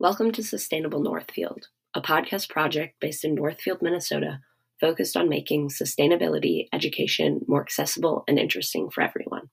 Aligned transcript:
Welcome 0.00 0.30
to 0.32 0.44
Sustainable 0.44 1.02
Northfield, 1.02 1.66
a 1.92 2.00
podcast 2.00 2.48
project 2.48 3.00
based 3.00 3.24
in 3.24 3.34
Northfield, 3.34 3.82
Minnesota, 3.82 4.38
focused 4.80 5.16
on 5.16 5.28
making 5.28 5.70
sustainability 5.70 6.68
education 6.72 7.40
more 7.48 7.60
accessible 7.60 8.22
and 8.28 8.38
interesting 8.38 8.90
for 8.90 9.02
everyone. 9.02 9.50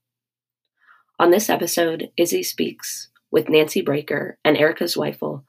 On 1.17 1.31
this 1.31 1.49
episode, 1.49 2.11
Izzy 2.15 2.43
speaks 2.43 3.09
with 3.31 3.49
Nancy 3.49 3.81
Braker 3.81 4.33
and 4.45 4.55
Erica 4.55 4.83
Zweifel 4.83 5.45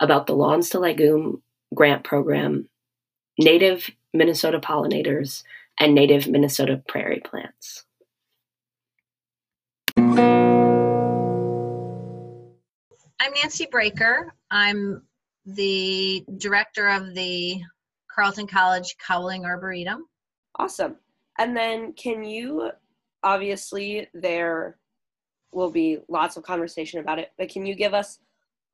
about 0.00 0.26
the 0.26 0.34
Lawns 0.34 0.70
to 0.70 0.78
Legume 0.78 1.42
grant 1.74 2.02
program, 2.02 2.70
native 3.38 3.90
Minnesota 4.14 4.58
pollinators, 4.58 5.42
and 5.78 5.94
native 5.94 6.28
Minnesota 6.28 6.82
prairie 6.88 7.20
plants. 7.20 7.84
Nancy 13.34 13.66
Braker. 13.66 14.30
I'm 14.50 15.02
the 15.46 16.24
director 16.38 16.88
of 16.88 17.14
the 17.14 17.60
Carleton 18.14 18.46
College 18.46 18.96
Cowling 19.04 19.44
Arboretum. 19.44 20.06
Awesome. 20.56 20.96
And 21.38 21.56
then 21.56 21.92
can 21.94 22.22
you, 22.22 22.70
obviously, 23.22 24.08
there 24.14 24.78
will 25.52 25.70
be 25.70 25.98
lots 26.08 26.36
of 26.36 26.44
conversation 26.44 27.00
about 27.00 27.18
it, 27.18 27.32
but 27.36 27.48
can 27.48 27.66
you 27.66 27.74
give 27.74 27.94
us 27.94 28.18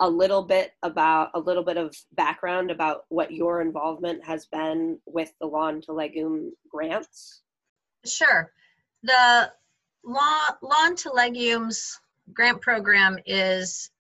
a 0.01 0.09
little 0.09 0.43
bit 0.43 0.73
about 0.83 1.31
a 1.35 1.39
little 1.39 1.63
bit 1.63 1.77
of 1.77 1.95
background 2.13 2.71
about 2.71 3.05
what 3.09 3.33
your 3.33 3.61
involvement 3.61 4.25
has 4.25 4.47
been 4.47 4.99
with 5.07 5.33
the 5.41 5.47
lawn 5.47 5.81
to 5.83 5.93
legume 5.93 6.53
grants? 6.71 7.43
Sure. 8.05 8.53
The 9.03 9.53
lawn, 10.05 10.53
lawn 10.63 10.97
to 10.97 11.13
legumes 11.13 11.99
grant 12.33 12.61
program 12.61 13.19
is 13.27 13.91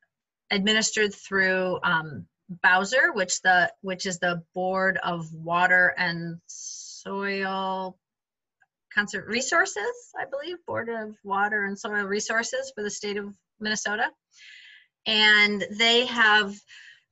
administered 0.50 1.14
through 1.14 1.78
um, 1.82 2.26
BWSR, 2.64 3.14
which 3.14 3.40
the 3.42 3.72
which 3.80 4.06
is 4.06 4.18
the 4.18 4.42
Board 4.54 4.98
of 5.02 5.32
Water 5.32 5.94
and 5.96 6.40
Soil 6.46 7.96
Concert 8.92 9.26
Resources, 9.26 10.12
I 10.18 10.24
believe, 10.24 10.56
Board 10.66 10.88
of 10.88 11.14
Water 11.22 11.64
and 11.64 11.78
Soil 11.78 12.04
Resources 12.04 12.72
for 12.74 12.82
the 12.82 12.90
state 12.90 13.16
of 13.16 13.32
Minnesota, 13.60 14.10
and 15.06 15.64
they 15.78 16.06
have 16.06 16.54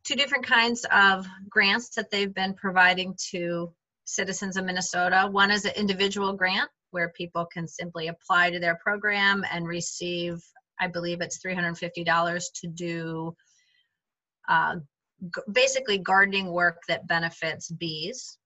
two 0.05 0.17
different 0.17 0.47
kinds 0.47 0.85
of 0.91 1.27
grants 1.49 1.91
that 1.91 2.11
they've 2.11 2.35
been 2.35 2.55
providing 2.55 3.15
to 3.31 3.73
citizens 4.05 4.57
of 4.57 4.65
Minnesota. 4.65 5.29
One 5.31 5.51
is 5.51 5.65
an 5.65 5.73
individual 5.77 6.33
grant 6.33 6.71
where 6.91 7.11
people 7.11 7.45
can 7.45 7.69
simply 7.69 8.09
apply 8.09 8.51
to 8.51 8.59
their 8.59 8.77
program 8.77 9.45
and 9.53 9.67
receive 9.67 10.43
I 10.81 10.87
believe 10.87 11.21
it's 11.21 11.41
$350 11.45 12.45
to 12.55 12.67
do 12.69 13.37
uh, 14.49 14.77
g- 15.23 15.43
basically 15.53 15.99
gardening 15.99 16.51
work 16.53 16.83
that 16.89 17.07
benefits 17.07 17.71
bees. 17.71 18.39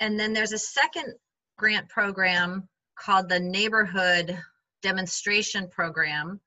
And 0.00 0.18
then 0.18 0.32
there's 0.32 0.52
a 0.52 0.58
second 0.58 1.14
grant 1.56 1.88
program 1.88 2.68
called 2.98 3.28
the 3.28 3.40
Neighborhood 3.40 4.38
Demonstration 4.82 5.68
Program, 5.68 6.40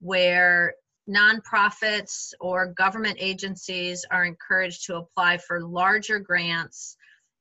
where 0.00 0.74
nonprofits 1.08 2.32
or 2.40 2.66
government 2.66 3.16
agencies 3.18 4.04
are 4.10 4.24
encouraged 4.24 4.84
to 4.86 4.96
apply 4.96 5.38
for 5.38 5.64
larger 5.64 6.18
grants 6.18 6.96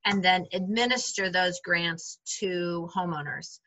and 0.05 0.23
then 0.23 0.45
administer 0.53 1.29
those 1.29 1.59
grants 1.65 2.19
to 2.39 2.89
homeowners 2.95 3.59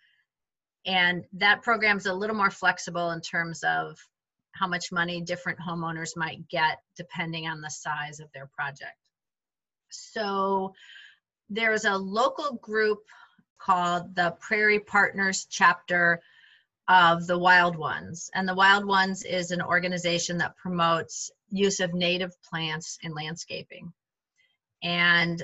and 0.87 1.25
that 1.35 1.63
program 1.63 1.99
is 1.99 2.07
a 2.07 2.15
little 2.15 2.37
more 2.37 2.51
flexible 2.51 3.11
in 3.11 3.21
terms 3.21 3.63
of 3.63 3.99
how 4.53 4.67
much 4.67 4.93
money 4.93 5.21
different 5.21 5.59
homeowners 5.59 6.17
might 6.17 6.47
get 6.49 6.81
depending 6.97 7.47
on 7.47 7.61
the 7.61 7.71
size 7.71 8.21
of 8.21 8.31
their 8.33 8.47
project. 8.47 8.97
So 9.91 10.75
there's 11.49 11.85
a 11.85 11.97
local 11.97 12.55
group 12.57 13.01
called 13.59 14.15
the 14.15 14.37
Prairie 14.41 14.81
Partners 14.81 15.47
chapter 15.51 16.21
of 16.89 17.27
the 17.27 17.39
Wild 17.39 17.77
Ones. 17.77 18.31
And 18.35 18.49
the 18.49 18.55
Wild 18.55 18.85
Ones 18.85 19.23
is 19.23 19.51
an 19.51 19.63
organization 19.63 20.39
that 20.39 20.57
promotes 20.57 21.31
use 21.51 21.81
of 21.81 21.95
native 21.95 22.33
plants 22.43 22.99
in 23.03 23.15
landscaping. 23.15 23.93
And 24.83 25.43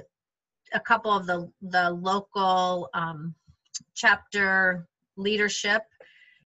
a 0.73 0.81
couple 0.81 1.13
of 1.13 1.27
the, 1.27 1.51
the 1.63 1.91
local 1.91 2.89
um, 2.95 3.35
chapter 3.95 4.89
leadership 5.17 5.83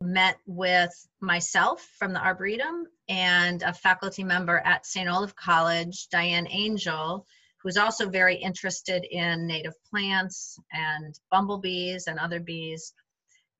met 0.00 0.36
with 0.46 0.90
myself 1.20 1.86
from 1.98 2.12
the 2.12 2.20
Arboretum 2.20 2.86
and 3.08 3.62
a 3.62 3.72
faculty 3.72 4.22
member 4.22 4.58
at 4.64 4.86
St. 4.86 5.08
Olaf 5.08 5.34
College, 5.34 6.08
Diane 6.10 6.46
Angell, 6.46 7.26
who's 7.62 7.76
also 7.76 8.08
very 8.08 8.36
interested 8.36 9.04
in 9.10 9.46
native 9.46 9.74
plants 9.90 10.58
and 10.72 11.18
bumblebees 11.30 12.06
and 12.06 12.18
other 12.18 12.38
bees, 12.38 12.92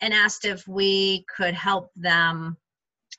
and 0.01 0.15
asked 0.15 0.45
if 0.45 0.67
we 0.69 1.25
could 1.37 1.55
help 1.55 1.91
them 1.97 2.57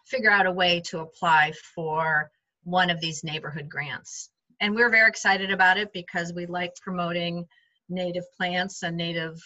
figure 0.06 0.32
out 0.32 0.46
a 0.46 0.52
way 0.52 0.82
to 0.86 1.00
apply 1.00 1.52
for 1.76 2.32
one 2.64 2.90
of 2.90 3.02
these 3.02 3.24
neighborhood 3.24 3.68
grants. 3.70 4.30
And 4.62 4.76
we're 4.76 4.90
very 4.90 5.10
excited 5.10 5.52
about 5.52 5.78
it 5.78 5.92
because 5.94 6.34
we 6.34 6.46
like 6.46 6.74
promoting 6.82 7.46
native 7.90 8.24
plants 8.38 8.84
and 8.84 8.96
native 8.96 9.40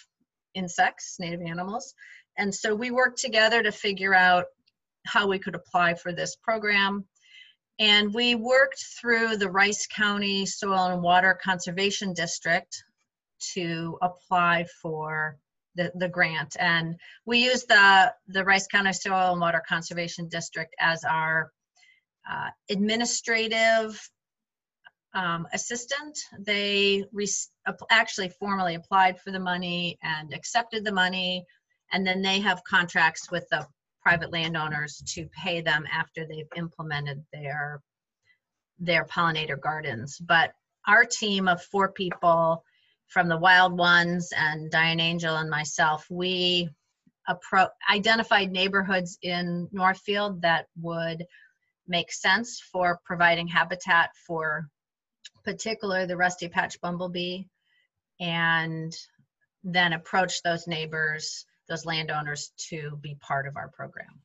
insects, 0.54 1.18
native 1.20 1.42
animals. 1.42 1.94
And 2.38 2.54
so 2.54 2.74
we 2.74 2.92
worked 2.92 3.20
together 3.20 3.62
to 3.64 3.72
figure 3.72 4.14
out 4.14 4.46
how 5.06 5.28
we 5.28 5.40
could 5.40 5.56
apply 5.56 5.96
for 5.96 6.12
this 6.12 6.36
program. 6.36 7.06
And 7.80 8.14
we 8.14 8.36
worked 8.36 8.84
through 9.00 9.38
the 9.38 9.50
Rice 9.50 9.88
County 9.88 10.46
Soil 10.46 10.88
and 10.88 11.02
Water 11.02 11.38
Conservation 11.44 12.14
District 12.14 12.84
to 13.54 13.98
apply 14.02 14.66
for 14.82 15.38
the, 15.76 15.92
the 15.96 16.08
grant. 16.08 16.56
And 16.60 16.96
we 17.26 17.40
used 17.40 17.68
the, 17.68 18.14
the 18.28 18.44
Rice 18.44 18.68
County 18.68 18.94
Soil 18.94 19.32
and 19.32 19.42
Water 19.42 19.62
Conservation 19.68 20.28
District 20.30 20.74
as 20.80 21.04
our 21.04 21.52
uh, 22.30 22.50
administrative 22.70 24.00
um, 25.16 25.48
assistant. 25.54 26.18
They 26.40 27.06
actually 27.90 28.30
formally 28.30 28.76
applied 28.76 29.20
for 29.20 29.32
the 29.32 29.40
money 29.40 29.98
and 30.04 30.34
accepted 30.34 30.86
the 30.86 30.92
money 30.92 31.46
and 31.94 32.06
then 32.06 32.22
they 32.22 32.40
have 32.40 32.64
contracts 32.64 33.32
with 33.32 33.48
the 33.50 33.66
private 34.02 34.32
landowners 34.32 35.02
to 35.08 35.30
pay 35.42 35.62
them 35.62 35.86
after 35.92 36.26
they've 36.26 36.50
implemented 36.58 37.24
their 37.32 37.82
their 38.80 39.06
pollinator 39.06 39.60
gardens. 39.60 40.18
But 40.20 40.52
our 40.88 41.06
team 41.06 41.48
of 41.48 41.64
four 41.64 41.92
people 41.92 42.64
from 43.08 43.30
the 43.30 43.38
wild 43.38 43.78
ones 43.78 44.34
and 44.36 44.72
diane 44.72 45.00
angell 45.00 45.38
and 45.38 45.50
myself 45.50 46.06
we 46.10 46.68
appro- 47.30 47.70
identified 47.92 48.52
neighborhoods 48.52 49.18
in 49.22 49.70
northfield 49.72 50.42
that 50.42 50.66
would 50.82 51.24
make 51.88 52.12
sense 52.12 52.60
for 52.60 53.00
providing 53.06 53.48
habitat 53.48 54.10
for 54.28 54.68
particularly 55.46 56.06
the 56.06 56.18
rusty 56.18 56.48
patch 56.48 56.80
bumblebee 56.82 57.44
and 58.20 58.94
then 59.64 59.94
approach 59.94 60.42
those 60.42 60.68
neighbors 60.68 61.46
those 61.74 61.86
landowners 61.88 62.52
to 62.70 63.00
be 63.02 63.16
part 63.20 63.48
of 63.48 63.58
our 63.58 63.68
program. 63.70 64.20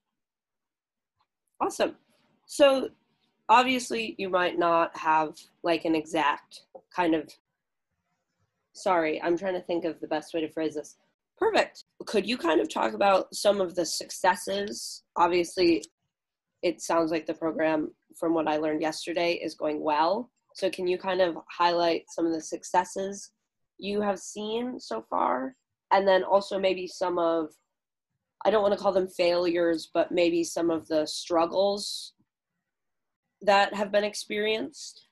Awesome. 1.61 1.97
So 2.47 2.91
obviously 3.49 4.15
you 4.19 4.29
might 4.29 4.59
not 4.59 4.95
have 4.97 5.35
like 5.63 5.87
an 5.87 5.95
exact 5.95 6.63
kind 6.95 7.15
of 7.15 7.31
sorry, 8.75 9.21
I'm 9.23 9.37
trying 9.37 9.55
to 9.55 9.63
think 9.63 9.85
of 9.85 9.99
the 10.01 10.07
best 10.07 10.35
way 10.35 10.41
to 10.43 10.53
phrase 10.53 10.75
this. 10.75 10.97
Perfect. 11.39 11.85
Could 12.05 12.29
you 12.29 12.37
kind 12.37 12.61
of 12.61 12.69
talk 12.69 12.93
about 12.93 13.35
some 13.35 13.61
of 13.61 13.75
the 13.75 13.87
successes? 13.87 15.03
Obviously, 15.17 15.83
it 16.63 16.83
sounds 16.83 17.11
like 17.11 17.27
the 17.27 17.35
program, 17.35 17.93
from 18.19 18.35
what 18.35 18.47
I 18.47 18.59
learned 18.59 18.83
yesterday, 18.83 19.33
is 19.35 19.55
going 19.55 19.81
well. 19.81 20.31
So, 20.55 20.69
can 20.71 20.87
you 20.87 20.99
kind 20.99 21.21
of 21.21 21.39
highlight 21.51 22.05
some 22.09 22.27
of 22.27 22.33
the 22.33 22.41
successes 22.41 23.31
you 23.79 24.01
have 24.01 24.19
seen 24.19 24.79
so 24.79 25.05
far 25.09 25.55
and 25.91 26.07
then 26.07 26.23
also 26.23 26.59
maybe 26.59 26.87
some 26.87 27.19
of 27.19 27.51
I 28.45 28.51
don't 28.51 28.63
want 28.63 28.73
to 28.75 28.81
call 28.81 28.93
them 28.93 29.09
failures, 29.09 29.91
but 29.93 30.13
maybe 30.13 30.45
some 30.45 30.71
of 30.71 30.87
the 30.87 31.07
struggles 31.07 32.13
that 33.43 33.75
have 33.75 33.91
been 33.91 34.05
experienced? 34.05 35.07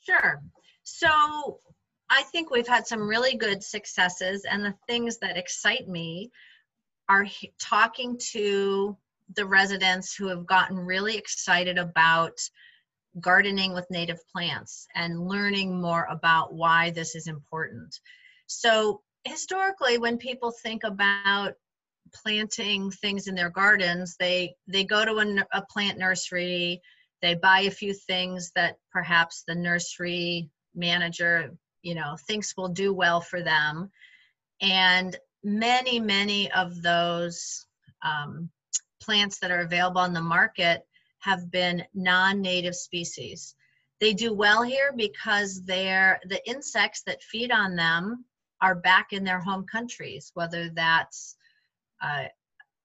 Sure. 0.00 0.42
So 0.82 1.60
I 2.08 2.22
think 2.24 2.50
we've 2.50 2.66
had 2.66 2.86
some 2.86 3.06
really 3.06 3.36
good 3.36 3.62
successes, 3.62 4.44
and 4.50 4.64
the 4.64 4.74
things 4.88 5.18
that 5.18 5.36
excite 5.36 5.88
me 5.88 6.30
are 7.08 7.26
talking 7.60 8.18
to 8.32 8.96
the 9.36 9.46
residents 9.46 10.14
who 10.14 10.28
have 10.28 10.46
gotten 10.46 10.76
really 10.76 11.16
excited 11.16 11.78
about 11.78 12.38
gardening 13.20 13.74
with 13.74 13.90
native 13.90 14.20
plants 14.28 14.86
and 14.94 15.26
learning 15.26 15.80
more 15.80 16.06
about 16.10 16.54
why 16.54 16.90
this 16.90 17.14
is 17.14 17.26
important. 17.26 18.00
So 18.46 19.02
historically 19.24 19.98
when 19.98 20.18
people 20.18 20.50
think 20.50 20.84
about 20.84 21.54
planting 22.14 22.90
things 22.90 23.26
in 23.26 23.34
their 23.34 23.50
gardens 23.50 24.16
they 24.18 24.54
they 24.66 24.84
go 24.84 25.04
to 25.04 25.18
a, 25.18 25.58
a 25.58 25.62
plant 25.70 25.98
nursery 25.98 26.80
They 27.22 27.36
buy 27.36 27.60
a 27.60 27.70
few 27.70 27.94
things 27.94 28.50
that 28.56 28.78
perhaps 28.90 29.44
the 29.46 29.54
nursery 29.54 30.50
manager, 30.74 31.54
you 31.82 31.94
know, 31.94 32.16
thinks 32.26 32.56
will 32.56 32.68
do 32.68 32.92
well 32.92 33.20
for 33.20 33.42
them. 33.42 33.90
And 34.60 35.16
many, 35.44 36.00
many 36.00 36.50
of 36.52 36.82
those 36.82 37.66
um, 38.02 38.50
plants 39.00 39.38
that 39.38 39.52
are 39.52 39.60
available 39.60 40.00
on 40.00 40.12
the 40.12 40.20
market 40.20 40.84
have 41.20 41.50
been 41.50 41.84
non-native 41.94 42.74
species. 42.74 43.54
They 44.00 44.12
do 44.12 44.34
well 44.34 44.62
here 44.62 44.92
because 44.96 45.62
they're 45.62 46.20
the 46.28 46.44
insects 46.48 47.02
that 47.06 47.22
feed 47.22 47.52
on 47.52 47.76
them 47.76 48.24
are 48.62 48.76
back 48.76 49.12
in 49.12 49.24
their 49.24 49.40
home 49.40 49.66
countries, 49.66 50.30
whether 50.34 50.70
that's 50.70 51.36
uh, 52.00 52.24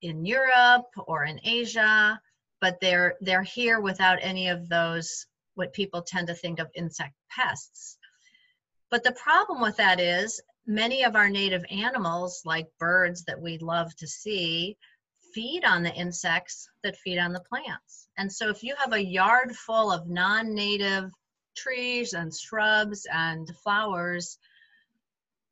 in 0.02 0.26
Europe 0.26 0.88
or 1.06 1.24
in 1.24 1.40
Asia, 1.44 2.20
but 2.60 2.80
they're 2.82 3.16
they're 3.22 3.44
here 3.44 3.80
without 3.80 4.20
any 4.22 4.50
of 4.50 4.68
those 4.68 5.28
what 5.54 5.74
people 5.74 6.02
tend 6.02 6.28
to 6.28 6.34
think 6.34 6.60
of 6.60 6.70
insect 6.76 7.14
pests. 7.30 7.98
But 8.90 9.04
the 9.04 9.14
problem 9.14 9.62
with 9.62 9.78
that 9.78 10.00
is 10.00 10.42
many 10.66 11.04
of 11.04 11.16
our 11.16 11.30
native 11.30 11.64
animals, 11.70 12.42
like 12.44 12.68
birds 12.80 13.24
that 13.26 13.42
we 13.42 13.58
love 13.60 13.96
to 13.98 14.08
see, 14.08 14.78
feed 15.34 15.64
on 15.64 15.84
the 15.84 15.94
insects 15.94 16.70
that 16.84 16.98
feed 16.98 17.20
on 17.20 17.34
the 17.34 17.42
plants. 17.42 18.08
And 18.18 18.32
so 18.32 18.50
if 18.50 18.64
you 18.64 18.76
have 18.78 18.94
a 18.94 19.04
yard 19.04 19.56
full 19.56 19.92
of 19.92 20.08
non-native 20.08 21.12
trees 21.56 22.14
and 22.14 22.34
shrubs 22.34 23.06
and 23.12 23.50
flowers, 23.64 24.38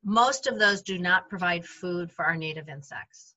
most 0.06 0.46
of 0.46 0.60
those 0.60 0.84
do 0.84 1.00
not 1.00 1.30
provide 1.30 1.66
food 1.66 2.12
for 2.12 2.24
our 2.26 2.38
native 2.38 2.70
insects. 2.70 3.34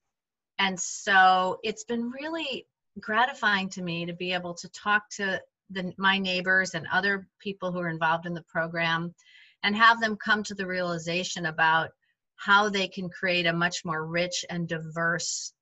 And 0.59 0.79
so 0.79 1.59
it's 1.63 1.85
been 1.85 2.11
really 2.11 2.67
gratifying 3.01 3.71
to 3.71 3.83
me 3.83 4.05
to 4.07 4.13
be 4.13 4.33
able 4.33 4.55
to 4.55 4.69
talk 4.69 5.09
to 5.11 5.41
the, 5.71 5.93
my 5.97 6.19
neighbors 6.19 6.75
and 6.75 6.87
other 6.93 7.27
people 7.39 7.73
who 7.73 7.81
are 7.81 7.89
involved 7.89 8.27
in 8.27 8.35
the 8.35 8.43
program 8.43 9.15
and 9.63 9.75
have 9.75 10.01
them 10.01 10.17
come 10.17 10.43
to 10.45 10.55
the 10.55 10.67
realization 10.67 11.47
about 11.47 11.91
how 12.37 12.69
they 12.69 12.87
can 12.87 13.09
create 13.09 13.47
a 13.47 13.53
much 13.53 13.85
more 13.85 14.07
rich 14.07 14.45
and 14.51 14.69
diverse 14.69 15.53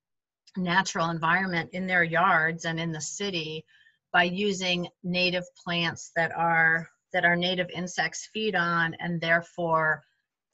natural 0.56 1.11
environment 1.11 1.70
in 1.73 1.87
their 1.87 2.05
yards 2.05 2.64
and 2.64 2.81
in 2.81 2.91
the 2.91 3.00
city 3.00 3.64
by 4.12 4.25
using 4.25 4.88
native 5.05 5.44
plants 5.62 6.11
that 6.17 6.32
are 6.35 6.88
that 7.12 7.25
our 7.25 7.37
native 7.37 7.70
insects 7.70 8.29
feed 8.32 8.55
on 8.55 8.94
and 8.99 9.20
therefore 9.20 10.02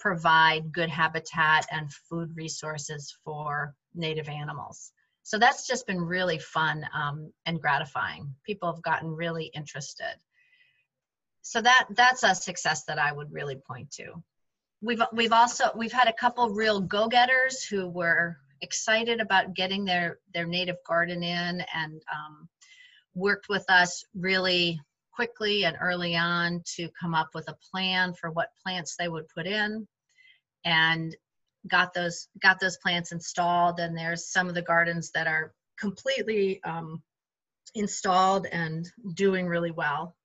provide 0.02 0.72
good 0.72 0.88
habitat 0.88 1.64
and 1.70 1.92
food 2.10 2.28
resources 2.34 3.16
for 3.24 3.72
native 3.94 4.28
animals. 4.28 4.90
So 5.22 5.38
that's 5.38 5.68
just 5.68 5.86
been 5.86 6.00
really 6.00 6.40
fun 6.40 6.84
um, 6.92 7.32
and 7.46 7.60
gratifying. 7.60 8.34
People 8.44 8.72
have 8.72 8.82
gotten 8.82 9.14
really 9.14 9.44
interested. 9.54 10.16
So 11.42 11.62
that 11.62 11.86
that's 11.90 12.24
a 12.24 12.34
success 12.34 12.82
that 12.88 12.98
I 12.98 13.12
would 13.12 13.32
really 13.32 13.54
point 13.54 13.92
to. 13.92 14.20
We've 14.80 15.02
we've 15.12 15.32
also 15.32 15.66
we've 15.76 15.92
had 15.92 16.08
a 16.08 16.12
couple 16.12 16.50
real 16.50 16.80
go-getters 16.80 17.62
who 17.62 17.88
were 17.88 18.36
excited 18.60 19.20
about 19.20 19.54
getting 19.54 19.84
their 19.84 20.18
their 20.34 20.46
native 20.46 20.78
garden 20.84 21.22
in 21.22 21.64
and 21.74 22.02
um, 22.12 22.48
worked 23.14 23.48
with 23.48 23.64
us 23.68 24.04
really 24.16 24.80
quickly 25.14 25.64
and 25.64 25.76
early 25.80 26.16
on 26.16 26.60
to 26.74 26.88
come 27.00 27.14
up 27.14 27.28
with 27.34 27.48
a 27.48 27.58
plan 27.70 28.14
for 28.14 28.32
what 28.32 28.56
plants 28.64 28.96
they 28.96 29.08
would 29.08 29.28
put 29.28 29.46
in 29.46 29.86
and 30.64 31.16
got 31.68 31.94
those 31.94 32.28
got 32.42 32.58
those 32.60 32.76
plants 32.78 33.12
installed 33.12 33.78
and 33.78 33.96
there's 33.96 34.28
some 34.28 34.48
of 34.48 34.54
the 34.54 34.62
gardens 34.62 35.10
that 35.14 35.26
are 35.26 35.52
completely 35.78 36.62
um, 36.64 37.02
installed 37.74 38.46
and 38.46 38.90
doing 39.14 39.46
really 39.46 39.70
well 39.70 40.16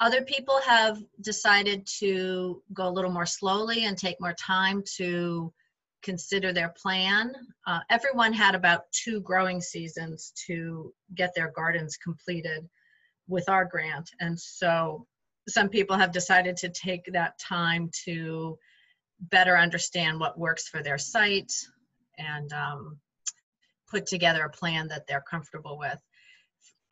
other 0.00 0.22
people 0.22 0.60
have 0.66 0.98
decided 1.20 1.86
to 1.98 2.62
go 2.72 2.88
a 2.88 2.90
little 2.90 3.10
more 3.10 3.26
slowly 3.26 3.86
and 3.86 3.96
take 3.96 4.20
more 4.20 4.34
time 4.34 4.82
to 4.96 5.52
consider 6.02 6.52
their 6.52 6.74
plan. 6.80 7.32
Uh, 7.66 7.80
everyone 7.90 8.32
had 8.32 8.54
about 8.54 8.84
two 8.92 9.20
growing 9.20 9.60
seasons 9.60 10.32
to 10.46 10.92
get 11.14 11.34
their 11.34 11.50
gardens 11.56 11.96
completed 11.96 12.68
with 13.26 13.48
our 13.48 13.64
grant. 13.64 14.10
And 14.20 14.38
so 14.38 15.06
some 15.48 15.68
people 15.68 15.96
have 15.96 16.12
decided 16.12 16.56
to 16.58 16.68
take 16.68 17.04
that 17.12 17.38
time 17.38 17.90
to 18.04 18.58
better 19.20 19.56
understand 19.56 20.20
what 20.20 20.38
works 20.38 20.68
for 20.68 20.82
their 20.82 20.98
site 20.98 21.52
and 22.18 22.52
um, 22.52 22.98
put 23.88 24.06
together 24.06 24.44
a 24.44 24.50
plan 24.50 24.88
that 24.88 25.06
they're 25.06 25.24
comfortable 25.28 25.78
with. 25.78 25.98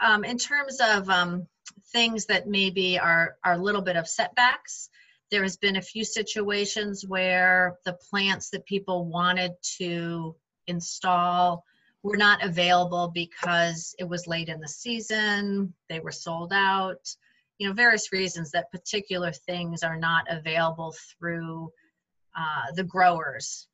Um, 0.00 0.24
in 0.24 0.38
terms 0.38 0.78
of 0.80 1.08
um, 1.08 1.46
things 1.92 2.26
that 2.26 2.48
maybe 2.48 2.98
are, 2.98 3.36
are 3.44 3.54
a 3.54 3.62
little 3.62 3.82
bit 3.82 3.96
of 3.96 4.08
setbacks, 4.08 4.88
there 5.30 5.42
has 5.42 5.56
been 5.56 5.76
a 5.76 5.82
few 5.82 6.04
situations 6.04 7.06
where 7.06 7.78
the 7.84 7.96
plants 8.10 8.50
that 8.50 8.66
people 8.66 9.06
wanted 9.06 9.52
to 9.78 10.36
install 10.66 11.64
were 12.02 12.16
not 12.16 12.44
available 12.44 13.08
because 13.14 13.94
it 13.98 14.04
was 14.08 14.26
late 14.26 14.48
in 14.48 14.60
the 14.60 14.68
season, 14.68 15.72
they 15.88 16.00
were 16.00 16.10
sold 16.10 16.52
out, 16.52 17.08
you 17.58 17.68
know, 17.68 17.74
various 17.74 18.12
reasons 18.12 18.50
that 18.50 18.70
particular 18.72 19.30
things 19.32 19.82
are 19.82 19.96
not 19.96 20.24
available 20.28 20.94
through 21.18 21.70
uh, 22.36 22.72
the 22.74 22.84
growers. 22.84 23.66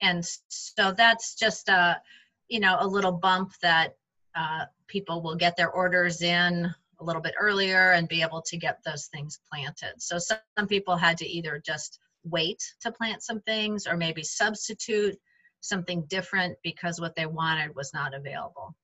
And 0.00 0.24
so 0.48 0.92
that's 0.92 1.34
just 1.34 1.68
a, 1.68 2.00
you 2.48 2.60
know, 2.60 2.76
a 2.80 2.86
little 2.86 3.12
bump 3.12 3.52
that 3.62 3.96
uh, 4.34 4.66
people 4.86 5.22
will 5.22 5.36
get 5.36 5.56
their 5.56 5.70
orders 5.70 6.22
in 6.22 6.72
a 7.00 7.04
little 7.04 7.22
bit 7.22 7.34
earlier 7.38 7.92
and 7.92 8.08
be 8.08 8.22
able 8.22 8.42
to 8.42 8.56
get 8.56 8.82
those 8.84 9.06
things 9.06 9.38
planted. 9.50 9.94
So 9.98 10.18
some 10.18 10.66
people 10.68 10.96
had 10.96 11.18
to 11.18 11.26
either 11.26 11.62
just 11.64 11.98
wait 12.24 12.62
to 12.80 12.92
plant 12.92 13.22
some 13.22 13.40
things 13.40 13.86
or 13.86 13.96
maybe 13.96 14.22
substitute 14.22 15.18
something 15.60 16.04
different 16.08 16.56
because 16.62 17.00
what 17.00 17.16
they 17.16 17.26
wanted 17.26 17.74
was 17.74 17.92
not 17.94 18.14
available. 18.14 18.74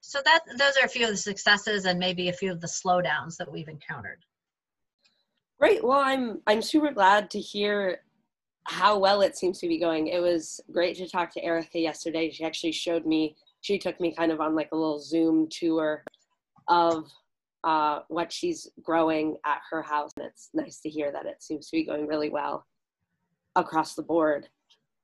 So 0.00 0.20
that 0.24 0.40
those 0.56 0.76
are 0.80 0.86
a 0.86 0.88
few 0.88 1.04
of 1.04 1.10
the 1.10 1.16
successes 1.16 1.84
and 1.84 1.98
maybe 1.98 2.28
a 2.28 2.32
few 2.32 2.50
of 2.50 2.60
the 2.60 2.66
slowdowns 2.66 3.36
that 3.36 3.50
we've 3.50 3.68
encountered. 3.68 4.24
Great. 5.58 5.82
Well, 5.82 5.98
I'm 5.98 6.40
I'm 6.46 6.62
super 6.62 6.92
glad 6.92 7.30
to 7.30 7.40
hear 7.40 8.02
how 8.64 8.98
well 8.98 9.22
it 9.22 9.36
seems 9.36 9.58
to 9.58 9.68
be 9.68 9.78
going. 9.78 10.06
It 10.06 10.20
was 10.20 10.60
great 10.70 10.96
to 10.98 11.08
talk 11.08 11.32
to 11.34 11.42
Erica 11.42 11.80
yesterday. 11.80 12.30
She 12.30 12.44
actually 12.44 12.72
showed 12.72 13.06
me 13.06 13.34
she 13.60 13.78
took 13.78 13.98
me 14.00 14.14
kind 14.14 14.30
of 14.30 14.40
on 14.40 14.54
like 14.54 14.68
a 14.72 14.76
little 14.76 15.00
Zoom 15.00 15.48
tour 15.50 16.04
of 16.68 17.10
uh, 17.64 18.00
what 18.08 18.32
she's 18.32 18.68
growing 18.82 19.36
at 19.44 19.58
her 19.70 19.82
house. 19.82 20.12
And 20.16 20.26
it's 20.26 20.50
nice 20.54 20.80
to 20.80 20.88
hear 20.88 21.10
that 21.10 21.26
it 21.26 21.42
seems 21.42 21.68
to 21.70 21.76
be 21.76 21.84
going 21.84 22.06
really 22.06 22.30
well 22.30 22.64
across 23.56 23.94
the 23.94 24.02
board. 24.02 24.48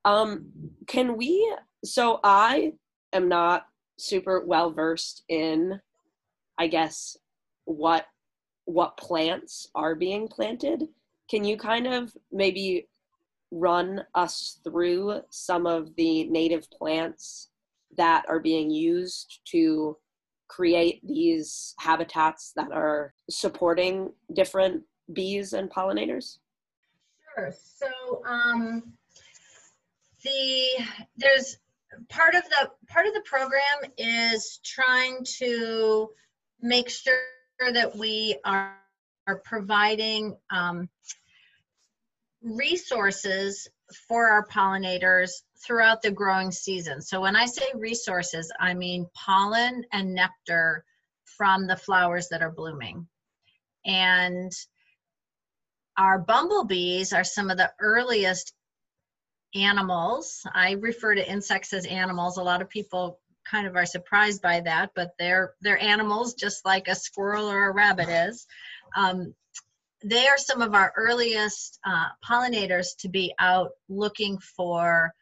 Um, 0.04 0.52
can 0.86 1.16
we? 1.16 1.52
So 1.84 2.20
I 2.22 2.74
am 3.12 3.28
not 3.28 3.66
super 3.98 4.44
well 4.46 4.70
versed 4.70 5.24
in, 5.28 5.80
I 6.58 6.68
guess, 6.68 7.16
what 7.64 8.06
what 8.64 8.96
plants 8.96 9.68
are 9.74 9.94
being 9.94 10.28
planted. 10.28 10.84
Can 11.28 11.44
you 11.44 11.56
kind 11.56 11.86
of 11.86 12.12
maybe 12.32 12.88
run 13.50 14.04
us 14.14 14.58
through 14.64 15.20
some 15.30 15.66
of 15.66 15.94
the 15.96 16.24
native 16.24 16.68
plants 16.70 17.50
that 17.96 18.24
are 18.28 18.40
being 18.40 18.70
used 18.70 19.40
to 19.46 19.96
create 20.48 21.00
these 21.06 21.74
habitats 21.78 22.52
that 22.56 22.72
are 22.72 23.14
supporting 23.30 24.12
different 24.32 24.82
bees 25.12 25.52
and 25.52 25.70
pollinators? 25.70 26.38
Sure. 27.34 27.52
So 27.52 28.22
um, 28.26 28.92
the 30.22 30.84
there's 31.16 31.58
part 32.08 32.34
of 32.34 32.42
the 32.44 32.70
part 32.88 33.06
of 33.06 33.14
the 33.14 33.22
program 33.24 33.92
is 33.98 34.60
trying 34.64 35.24
to 35.38 36.10
make 36.60 36.88
sure 36.88 37.14
that 37.60 37.96
we 37.96 38.38
are, 38.44 38.76
are 39.26 39.40
providing 39.44 40.36
um, 40.50 40.88
resources 42.42 43.68
for 44.08 44.28
our 44.28 44.46
pollinators 44.46 45.30
throughout 45.64 46.02
the 46.02 46.10
growing 46.10 46.50
season. 46.50 47.00
So 47.00 47.20
when 47.20 47.36
I 47.36 47.46
say 47.46 47.64
resources, 47.74 48.52
I 48.60 48.74
mean 48.74 49.06
pollen 49.14 49.84
and 49.92 50.14
nectar 50.14 50.84
from 51.24 51.66
the 51.66 51.76
flowers 51.76 52.28
that 52.28 52.42
are 52.42 52.50
blooming. 52.50 53.06
And 53.86 54.52
our 55.96 56.18
bumblebees 56.18 57.12
are 57.12 57.24
some 57.24 57.50
of 57.50 57.56
the 57.56 57.70
earliest 57.80 58.52
animals. 59.54 60.42
I 60.52 60.72
refer 60.72 61.14
to 61.14 61.30
insects 61.30 61.72
as 61.72 61.86
animals. 61.86 62.36
A 62.36 62.42
lot 62.42 62.62
of 62.62 62.68
people 62.68 63.20
kind 63.50 63.66
of 63.66 63.76
are 63.76 63.86
surprised 63.86 64.42
by 64.42 64.60
that, 64.60 64.90
but 64.94 65.12
they're 65.18 65.54
they're 65.60 65.82
animals 65.82 66.34
just 66.34 66.64
like 66.64 66.88
a 66.88 66.94
squirrel 66.94 67.50
or 67.50 67.68
a 67.68 67.72
rabbit 67.72 68.08
is. 68.08 68.46
Um, 68.96 69.34
they 70.04 70.26
are 70.28 70.38
some 70.38 70.60
of 70.60 70.74
our 70.74 70.92
earliest 70.96 71.78
uh, 71.86 72.08
pollinators 72.28 72.88
to 72.98 73.08
be 73.08 73.32
out 73.38 73.70
looking 73.88 74.38
for 74.38 75.12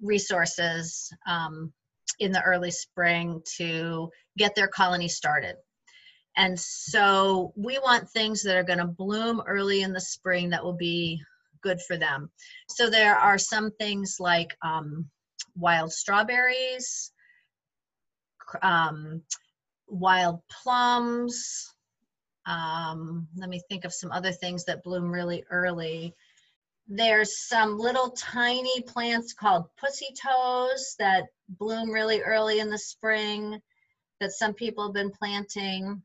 resources 0.00 1.12
um, 1.26 1.72
in 2.18 2.32
the 2.32 2.42
early 2.42 2.70
spring 2.70 3.40
to 3.56 4.10
get 4.36 4.54
their 4.54 4.68
colony 4.68 5.08
started. 5.08 5.56
And 6.36 6.58
so 6.58 7.52
we 7.56 7.78
want 7.78 8.10
things 8.10 8.42
that 8.42 8.56
are 8.56 8.64
going 8.64 8.80
to 8.80 8.86
bloom 8.86 9.40
early 9.46 9.82
in 9.82 9.92
the 9.92 10.00
spring 10.00 10.50
that 10.50 10.64
will 10.64 10.76
be 10.76 11.22
good 11.62 11.80
for 11.82 11.96
them. 11.96 12.30
So 12.68 12.90
there 12.90 13.16
are 13.16 13.38
some 13.38 13.70
things 13.78 14.16
like 14.18 14.56
um, 14.62 15.08
wild 15.56 15.92
strawberries, 15.92 17.12
um, 18.62 19.22
wild 19.88 20.40
plums. 20.62 21.74
Um, 22.46 23.26
let 23.36 23.48
me 23.48 23.60
think 23.68 23.84
of 23.84 23.94
some 23.94 24.12
other 24.12 24.32
things 24.32 24.64
that 24.64 24.82
bloom 24.82 25.10
really 25.10 25.44
early. 25.50 26.14
There's 26.86 27.48
some 27.48 27.78
little 27.78 28.10
tiny 28.10 28.82
plants 28.82 29.32
called 29.32 29.64
pussy 29.80 30.08
toes 30.22 30.94
that 30.98 31.24
bloom 31.48 31.90
really 31.90 32.20
early 32.20 32.60
in 32.60 32.70
the 32.70 32.78
spring 32.78 33.60
that 34.20 34.32
some 34.32 34.52
people 34.52 34.84
have 34.84 34.94
been 34.94 35.10
planting. 35.10 36.02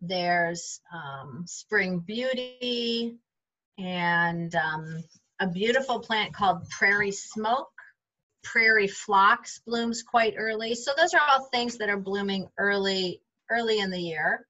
There's 0.00 0.80
um, 0.92 1.44
spring 1.46 1.98
beauty 1.98 3.16
and 3.78 4.54
um, 4.54 5.02
a 5.40 5.48
beautiful 5.48 5.98
plant 6.00 6.32
called 6.32 6.68
prairie 6.70 7.12
smoke. 7.12 7.70
Prairie 8.52 8.88
phlox 8.88 9.60
blooms 9.66 10.02
quite 10.02 10.34
early. 10.38 10.74
So 10.74 10.92
those 10.96 11.14
are 11.14 11.20
all 11.28 11.46
things 11.46 11.76
that 11.78 11.88
are 11.88 11.98
blooming 11.98 12.48
early, 12.58 13.20
early 13.50 13.80
in 13.80 13.90
the 13.90 14.00
year. 14.00 14.46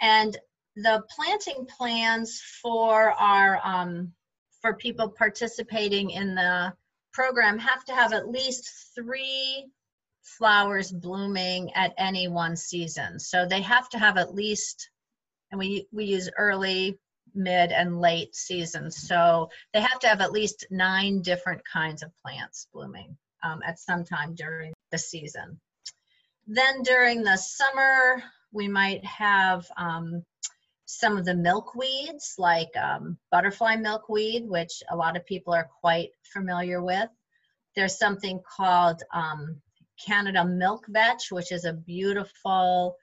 And 0.00 0.36
the 0.76 1.02
planting 1.14 1.66
plans 1.66 2.40
for 2.62 3.12
our 3.12 3.60
um, 3.64 4.12
for 4.60 4.74
people 4.74 5.08
participating 5.08 6.10
in 6.10 6.34
the 6.34 6.72
program 7.12 7.58
have 7.58 7.84
to 7.84 7.94
have 7.94 8.12
at 8.12 8.28
least 8.28 8.92
three 8.94 9.66
flowers 10.22 10.90
blooming 10.90 11.72
at 11.74 11.94
any 11.98 12.28
one 12.28 12.56
season. 12.56 13.18
So 13.18 13.46
they 13.46 13.60
have 13.60 13.88
to 13.90 13.98
have 13.98 14.16
at 14.16 14.34
least, 14.34 14.90
and 15.50 15.58
we, 15.58 15.86
we 15.92 16.04
use 16.06 16.30
early, 16.36 16.98
mid, 17.34 17.72
and 17.72 18.00
late 18.00 18.34
seasons. 18.34 18.96
So 18.96 19.50
they 19.72 19.80
have 19.80 19.98
to 20.00 20.08
have 20.08 20.20
at 20.20 20.32
least 20.32 20.66
nine 20.70 21.22
different 21.22 21.62
kinds 21.64 22.02
of 22.02 22.16
plants 22.18 22.68
blooming 22.72 23.16
um, 23.42 23.60
at 23.66 23.78
some 23.78 24.04
time 24.04 24.34
during 24.34 24.72
the 24.90 24.98
season. 24.98 25.60
Then 26.46 26.82
during 26.82 27.22
the 27.22 27.36
summer, 27.36 28.22
we 28.52 28.68
might 28.68 29.04
have 29.04 29.66
um, 29.76 30.22
some 30.86 31.16
of 31.16 31.24
the 31.24 31.32
milkweeds 31.32 32.38
like 32.38 32.76
um, 32.76 33.18
butterfly 33.30 33.76
milkweed, 33.76 34.48
which 34.48 34.82
a 34.90 34.96
lot 34.96 35.16
of 35.16 35.26
people 35.26 35.52
are 35.52 35.68
quite 35.80 36.10
familiar 36.22 36.82
with. 36.82 37.08
There's 37.74 37.98
something 37.98 38.40
called 38.56 39.02
um, 39.12 39.60
Canada 40.04 40.44
milk 40.44 40.86
vetch, 40.88 41.30
which 41.30 41.50
is 41.50 41.64
a 41.64 41.72
beautiful 41.72 42.96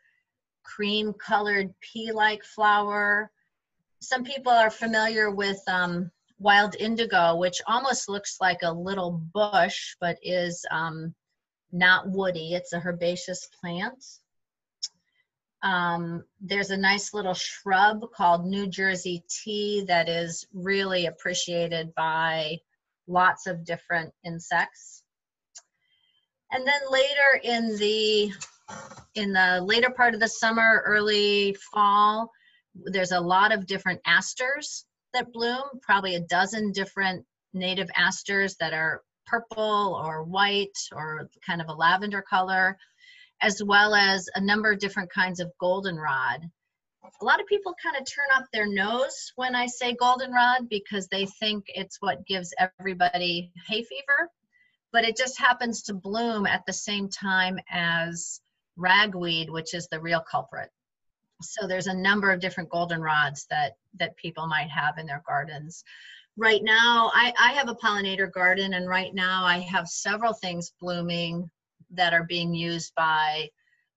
cream 0.64 1.14
colored 1.14 1.74
pea-like 1.82 2.44
flower. 2.44 3.32
Some 4.02 4.24
people 4.24 4.52
are 4.52 4.72
familiar 4.72 5.30
with 5.30 5.62
um, 5.68 6.12
wild 6.40 6.76
indigo, 6.76 7.36
which 7.36 7.62
almost 7.68 8.10
looks 8.10 8.38
like 8.42 8.64
a 8.64 8.72
little 8.72 9.22
bush, 9.34 9.96
but 10.02 10.18
is 10.24 10.66
um, 10.72 11.14
not 11.72 12.10
woody. 12.10 12.54
It's 12.54 12.74
a 12.74 12.80
herbaceous 12.80 13.48
plant. 13.60 14.04
Um, 15.64 16.24
there's 16.40 16.72
a 16.72 16.78
nice 16.78 17.14
little 17.14 17.36
shrub 17.36 18.12
called 18.12 18.48
New 18.48 18.66
Jersey 18.66 19.24
tea 19.30 19.86
that 19.88 20.10
is 20.10 20.48
really 20.52 21.06
appreciated 21.06 21.94
by 21.94 22.58
lots 23.08 23.46
of 23.46 23.64
different 23.64 24.12
insects. 24.26 25.04
And 26.52 26.66
then 26.66 26.82
later 26.90 27.40
in 27.44 27.78
the 27.78 28.34
in 29.16 29.34
the 29.34 29.62
later 29.64 29.90
part 29.90 30.14
of 30.14 30.20
the 30.20 30.28
summer, 30.28 30.82
early 30.86 31.56
fall, 31.72 32.32
there's 32.76 33.12
a 33.12 33.20
lot 33.20 33.52
of 33.52 33.66
different 33.66 34.02
asters 34.06 34.86
that 35.14 35.34
bloom, 35.34 35.64
probably 35.82 36.16
a 36.16 36.22
dozen 36.22 36.72
different 36.72 37.26
native 37.54 37.90
asters 37.96 38.56
that 38.60 38.74
are 38.74 39.02
purple 39.26 40.02
or 40.04 40.24
white 40.24 40.78
or 40.94 41.30
kind 41.46 41.62
of 41.62 41.68
a 41.68 41.74
lavender 41.74 42.22
color 42.22 42.78
as 43.42 43.62
well 43.64 43.96
as 43.96 44.30
a 44.36 44.42
number 44.42 44.72
of 44.72 44.80
different 44.80 45.12
kinds 45.12 45.40
of 45.40 45.52
goldenrod. 45.60 46.42
A 47.22 47.26
lot 47.26 47.42
of 47.42 47.48
people 47.48 47.74
kind 47.82 47.96
of 47.98 48.06
turn 48.06 48.28
up 48.34 48.46
their 48.54 48.68
nose 48.68 49.32
when 49.36 49.56
I 49.56 49.66
say 49.66 49.96
goldenrod 49.96 50.70
because 50.70 51.08
they 51.08 51.26
think 51.26 51.66
it's 51.68 51.98
what 52.00 52.26
gives 52.28 52.54
everybody 52.60 53.52
hay 53.68 53.84
fever, 53.84 54.30
but 54.92 55.04
it 55.04 55.18
just 55.18 55.40
happens 55.40 55.82
to 55.84 55.94
bloom 55.94 56.46
at 56.46 56.64
the 56.68 56.74
same 56.74 57.10
time 57.10 57.58
as 57.70 58.40
ragweed, 58.78 59.50
which 59.50 59.74
is 59.74 59.88
the 59.88 60.00
real 60.00 60.22
culprit. 60.22 60.70
So 61.42 61.68
there's 61.68 61.88
a 61.88 61.94
number 61.94 62.32
of 62.32 62.40
different 62.40 62.70
goldenrods 62.70 63.48
that 63.50 63.74
that 64.00 64.18
people 64.18 64.48
might 64.48 64.70
have 64.70 64.98
in 64.98 65.06
their 65.06 65.24
gardens. 65.28 65.84
Right 66.38 66.64
now, 66.64 67.12
I, 67.14 67.34
I 67.40 67.52
have 67.54 67.70
a 67.70 67.76
pollinator 67.76 68.32
garden, 68.32 68.74
and 68.74 68.88
right 68.88 69.14
now 69.14 69.44
I 69.44 69.60
have 69.60 69.88
several 69.88 70.34
things 70.34 70.74
blooming 70.80 71.50
that 71.92 72.14
are 72.14 72.24
being 72.24 72.54
used 72.54 72.94
by 72.96 73.50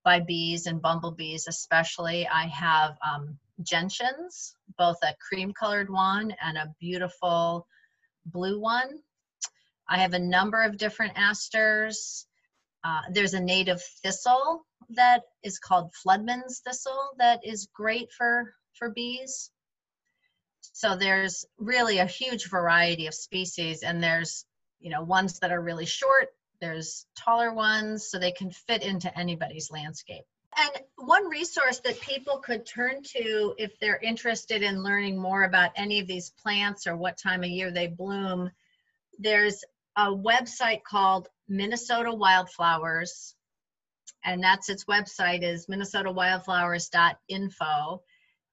by 0.03 0.19
bees 0.19 0.67
and 0.67 0.81
bumblebees 0.81 1.47
especially. 1.47 2.27
I 2.27 2.47
have 2.47 2.97
um, 3.05 3.37
gentians, 3.63 4.53
both 4.77 4.97
a 5.03 5.15
cream 5.19 5.53
colored 5.53 5.89
one 5.89 6.35
and 6.43 6.57
a 6.57 6.73
beautiful 6.79 7.67
blue 8.25 8.59
one. 8.59 8.99
I 9.87 9.99
have 9.99 10.13
a 10.13 10.19
number 10.19 10.63
of 10.63 10.77
different 10.77 11.13
asters. 11.15 12.27
Uh, 12.83 13.01
there's 13.11 13.33
a 13.33 13.39
native 13.39 13.81
thistle 14.03 14.65
that 14.89 15.23
is 15.43 15.59
called 15.59 15.93
Flodman's 15.93 16.61
thistle 16.65 17.09
that 17.17 17.45
is 17.45 17.67
great 17.73 18.11
for, 18.11 18.53
for 18.73 18.89
bees. 18.89 19.51
So 20.61 20.95
there's 20.95 21.45
really 21.57 21.99
a 21.99 22.05
huge 22.05 22.49
variety 22.49 23.07
of 23.07 23.13
species 23.13 23.83
and 23.83 24.01
there's, 24.01 24.45
you 24.79 24.89
know, 24.89 25.03
ones 25.03 25.39
that 25.39 25.51
are 25.51 25.61
really 25.61 25.85
short 25.85 26.29
there's 26.61 27.05
taller 27.15 27.53
ones, 27.53 28.09
so 28.09 28.17
they 28.17 28.31
can 28.31 28.49
fit 28.49 28.83
into 28.83 29.15
anybody's 29.17 29.71
landscape. 29.71 30.25
And 30.57 30.71
one 30.95 31.27
resource 31.27 31.79
that 31.81 31.99
people 31.99 32.37
could 32.37 32.65
turn 32.65 33.03
to 33.03 33.53
if 33.57 33.77
they're 33.79 33.99
interested 33.99 34.63
in 34.63 34.83
learning 34.83 35.17
more 35.17 35.43
about 35.43 35.71
any 35.75 35.99
of 35.99 36.07
these 36.07 36.29
plants 36.29 36.87
or 36.87 36.95
what 36.95 37.17
time 37.17 37.43
of 37.43 37.49
year 37.49 37.71
they 37.71 37.87
bloom, 37.87 38.49
there's 39.19 39.63
a 39.97 40.07
website 40.07 40.83
called 40.83 41.27
Minnesota 41.49 42.13
Wildflowers, 42.13 43.35
and 44.25 44.43
that's 44.43 44.67
its 44.69 44.85
website 44.85 45.43
is 45.43 45.67
minnesotawildflowers.info. 45.67 48.01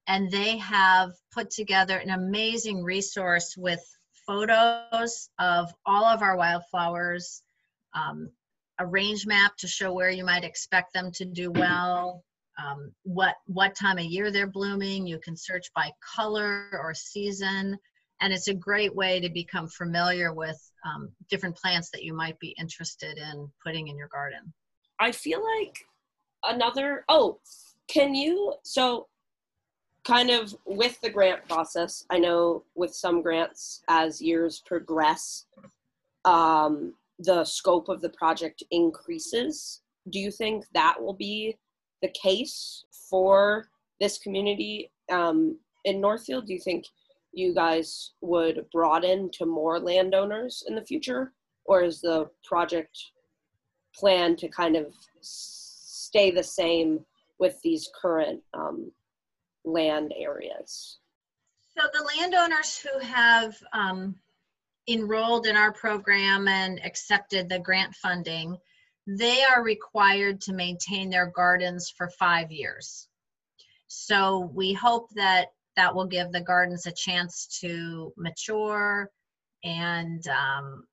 And 0.05 0.29
they 0.29 0.57
have 0.57 1.13
put 1.33 1.49
together 1.49 1.97
an 1.97 2.09
amazing 2.11 2.83
resource 2.83 3.55
with 3.57 3.79
photos 4.27 5.29
of 5.39 5.73
all 5.85 6.03
of 6.05 6.21
our 6.21 6.35
wildflowers 6.37 7.41
um, 7.93 8.29
a 8.79 8.85
range 8.85 9.25
map 9.25 9.55
to 9.57 9.67
show 9.67 9.93
where 9.93 10.09
you 10.09 10.25
might 10.25 10.43
expect 10.43 10.93
them 10.93 11.11
to 11.13 11.25
do 11.25 11.51
well, 11.51 12.23
um, 12.63 12.91
what, 13.03 13.35
what 13.45 13.75
time 13.75 13.97
of 13.97 14.05
year 14.05 14.31
they're 14.31 14.47
blooming. 14.47 15.07
You 15.07 15.19
can 15.19 15.35
search 15.35 15.71
by 15.75 15.91
color 16.15 16.69
or 16.73 16.93
season. 16.93 17.77
And 18.21 18.31
it's 18.31 18.47
a 18.47 18.53
great 18.53 18.95
way 18.95 19.19
to 19.19 19.29
become 19.29 19.67
familiar 19.67 20.33
with 20.33 20.59
um, 20.85 21.09
different 21.29 21.57
plants 21.57 21.89
that 21.91 22.03
you 22.03 22.13
might 22.13 22.39
be 22.39 22.55
interested 22.59 23.17
in 23.17 23.51
putting 23.65 23.87
in 23.87 23.97
your 23.97 24.07
garden. 24.07 24.53
I 24.99 25.11
feel 25.11 25.41
like 25.59 25.85
another, 26.43 27.03
oh, 27.09 27.39
can 27.87 28.15
you, 28.15 28.55
so 28.63 29.07
kind 30.03 30.29
of 30.29 30.55
with 30.65 30.99
the 31.01 31.09
grant 31.09 31.47
process, 31.47 32.05
I 32.09 32.19
know 32.19 32.63
with 32.75 32.93
some 32.93 33.21
grants 33.21 33.81
as 33.87 34.21
years 34.21 34.61
progress, 34.65 35.45
um, 36.25 36.93
the 37.19 37.45
scope 37.45 37.89
of 37.89 38.01
the 38.01 38.09
project 38.09 38.63
increases. 38.71 39.81
Do 40.09 40.19
you 40.19 40.31
think 40.31 40.65
that 40.73 41.01
will 41.01 41.13
be 41.13 41.57
the 42.01 42.09
case 42.09 42.85
for 43.09 43.67
this 43.99 44.17
community 44.17 44.91
um, 45.09 45.57
in 45.85 46.01
Northfield? 46.01 46.47
Do 46.47 46.53
you 46.53 46.59
think 46.59 46.85
you 47.33 47.53
guys 47.53 48.11
would 48.21 48.65
broaden 48.71 49.29
to 49.31 49.45
more 49.45 49.79
landowners 49.79 50.63
in 50.67 50.75
the 50.75 50.85
future? 50.85 51.31
Or 51.65 51.81
is 51.81 52.01
the 52.01 52.29
project 52.43 52.97
plan 53.95 54.35
to 54.37 54.47
kind 54.47 54.75
of 54.75 54.93
stay 55.21 56.31
the 56.31 56.43
same 56.43 57.05
with 57.39 57.61
these 57.61 57.89
current 57.99 58.41
um, 58.53 58.91
land 59.65 60.13
areas? 60.17 60.99
So 61.77 61.87
the 61.91 62.07
landowners 62.17 62.77
who 62.77 62.99
have 62.99 63.55
um, 63.73 64.15
enrolled 64.87 65.47
in 65.47 65.55
our 65.55 65.71
program 65.71 66.47
and 66.47 66.79
accepted 66.85 67.49
the 67.49 67.59
grant 67.59 67.95
funding, 67.95 68.57
they 69.07 69.43
are 69.43 69.63
required 69.63 70.39
to 70.41 70.53
maintain 70.53 71.09
their 71.09 71.27
gardens 71.27 71.89
for 71.89 72.09
five 72.09 72.51
years. 72.51 73.07
So 73.87 74.51
we 74.53 74.73
hope 74.73 75.09
that 75.15 75.47
that 75.75 75.93
will 75.93 76.05
give 76.05 76.31
the 76.31 76.41
gardens 76.41 76.85
a 76.85 76.91
chance 76.91 77.47
to 77.61 78.13
mature 78.17 79.09
and 79.63 80.25
um, 80.27 80.85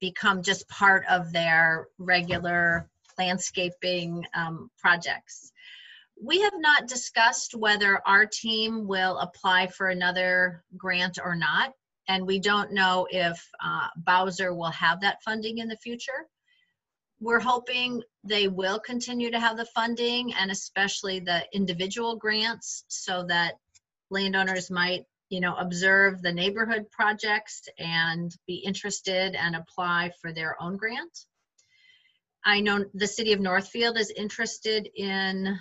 become 0.00 0.42
just 0.42 0.68
part 0.68 1.04
of 1.08 1.32
their 1.32 1.88
regular 1.98 2.88
landscaping 3.18 4.24
um, 4.34 4.70
projects. 4.78 5.52
We 6.22 6.40
have 6.40 6.54
not 6.56 6.88
discussed 6.88 7.54
whether 7.54 8.00
our 8.06 8.26
team 8.26 8.86
will 8.86 9.18
apply 9.18 9.66
for 9.66 9.88
another 9.88 10.64
grant 10.76 11.18
or 11.22 11.34
not, 11.34 11.74
and 12.08 12.26
we 12.26 12.38
don't 12.38 12.72
know 12.72 13.06
if 13.10 13.42
uh, 13.62 13.88
Bowser 13.96 14.54
will 14.54 14.70
have 14.70 15.00
that 15.00 15.22
funding 15.22 15.58
in 15.58 15.68
the 15.68 15.76
future. 15.76 16.26
We're 17.20 17.40
hoping 17.40 18.02
they 18.24 18.48
will 18.48 18.78
continue 18.78 19.30
to 19.30 19.40
have 19.40 19.56
the 19.56 19.66
funding 19.66 20.34
and 20.34 20.50
especially 20.50 21.20
the 21.20 21.44
individual 21.52 22.16
grants 22.16 22.84
so 22.88 23.24
that 23.28 23.54
landowners 24.10 24.70
might 24.70 25.04
you 25.28 25.40
know 25.40 25.54
observe 25.56 26.22
the 26.22 26.32
neighborhood 26.32 26.90
projects 26.90 27.68
and 27.78 28.34
be 28.46 28.56
interested 28.56 29.34
and 29.34 29.56
apply 29.56 30.12
for 30.20 30.32
their 30.32 30.60
own 30.60 30.76
grant. 30.76 31.26
I 32.44 32.60
know 32.60 32.84
the 32.94 33.08
city 33.08 33.32
of 33.32 33.40
northfield 33.40 33.98
is 33.98 34.10
interested 34.10 34.88
in 34.94 35.58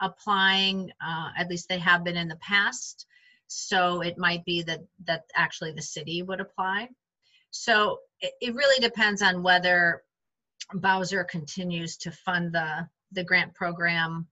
applying 0.00 0.90
uh, 1.00 1.30
at 1.36 1.48
least 1.48 1.68
they 1.68 1.78
have 1.78 2.04
been 2.04 2.16
in 2.16 2.28
the 2.28 2.36
past. 2.36 3.06
So 3.48 4.00
it 4.00 4.18
might 4.18 4.44
be 4.44 4.62
that 4.62 4.80
that 5.04 5.24
actually 5.34 5.72
the 5.72 5.82
city 5.82 6.22
would 6.22 6.40
apply. 6.40 6.88
So 7.50 8.00
it, 8.20 8.32
it 8.40 8.54
really 8.54 8.80
depends 8.80 9.22
on 9.22 9.42
whether 9.42 10.02
bowser 10.74 11.22
continues 11.22 11.96
to 11.98 12.10
fund 12.10 12.52
the 12.52 12.88
the 13.12 13.22
grant 13.22 13.54
program 13.54 14.26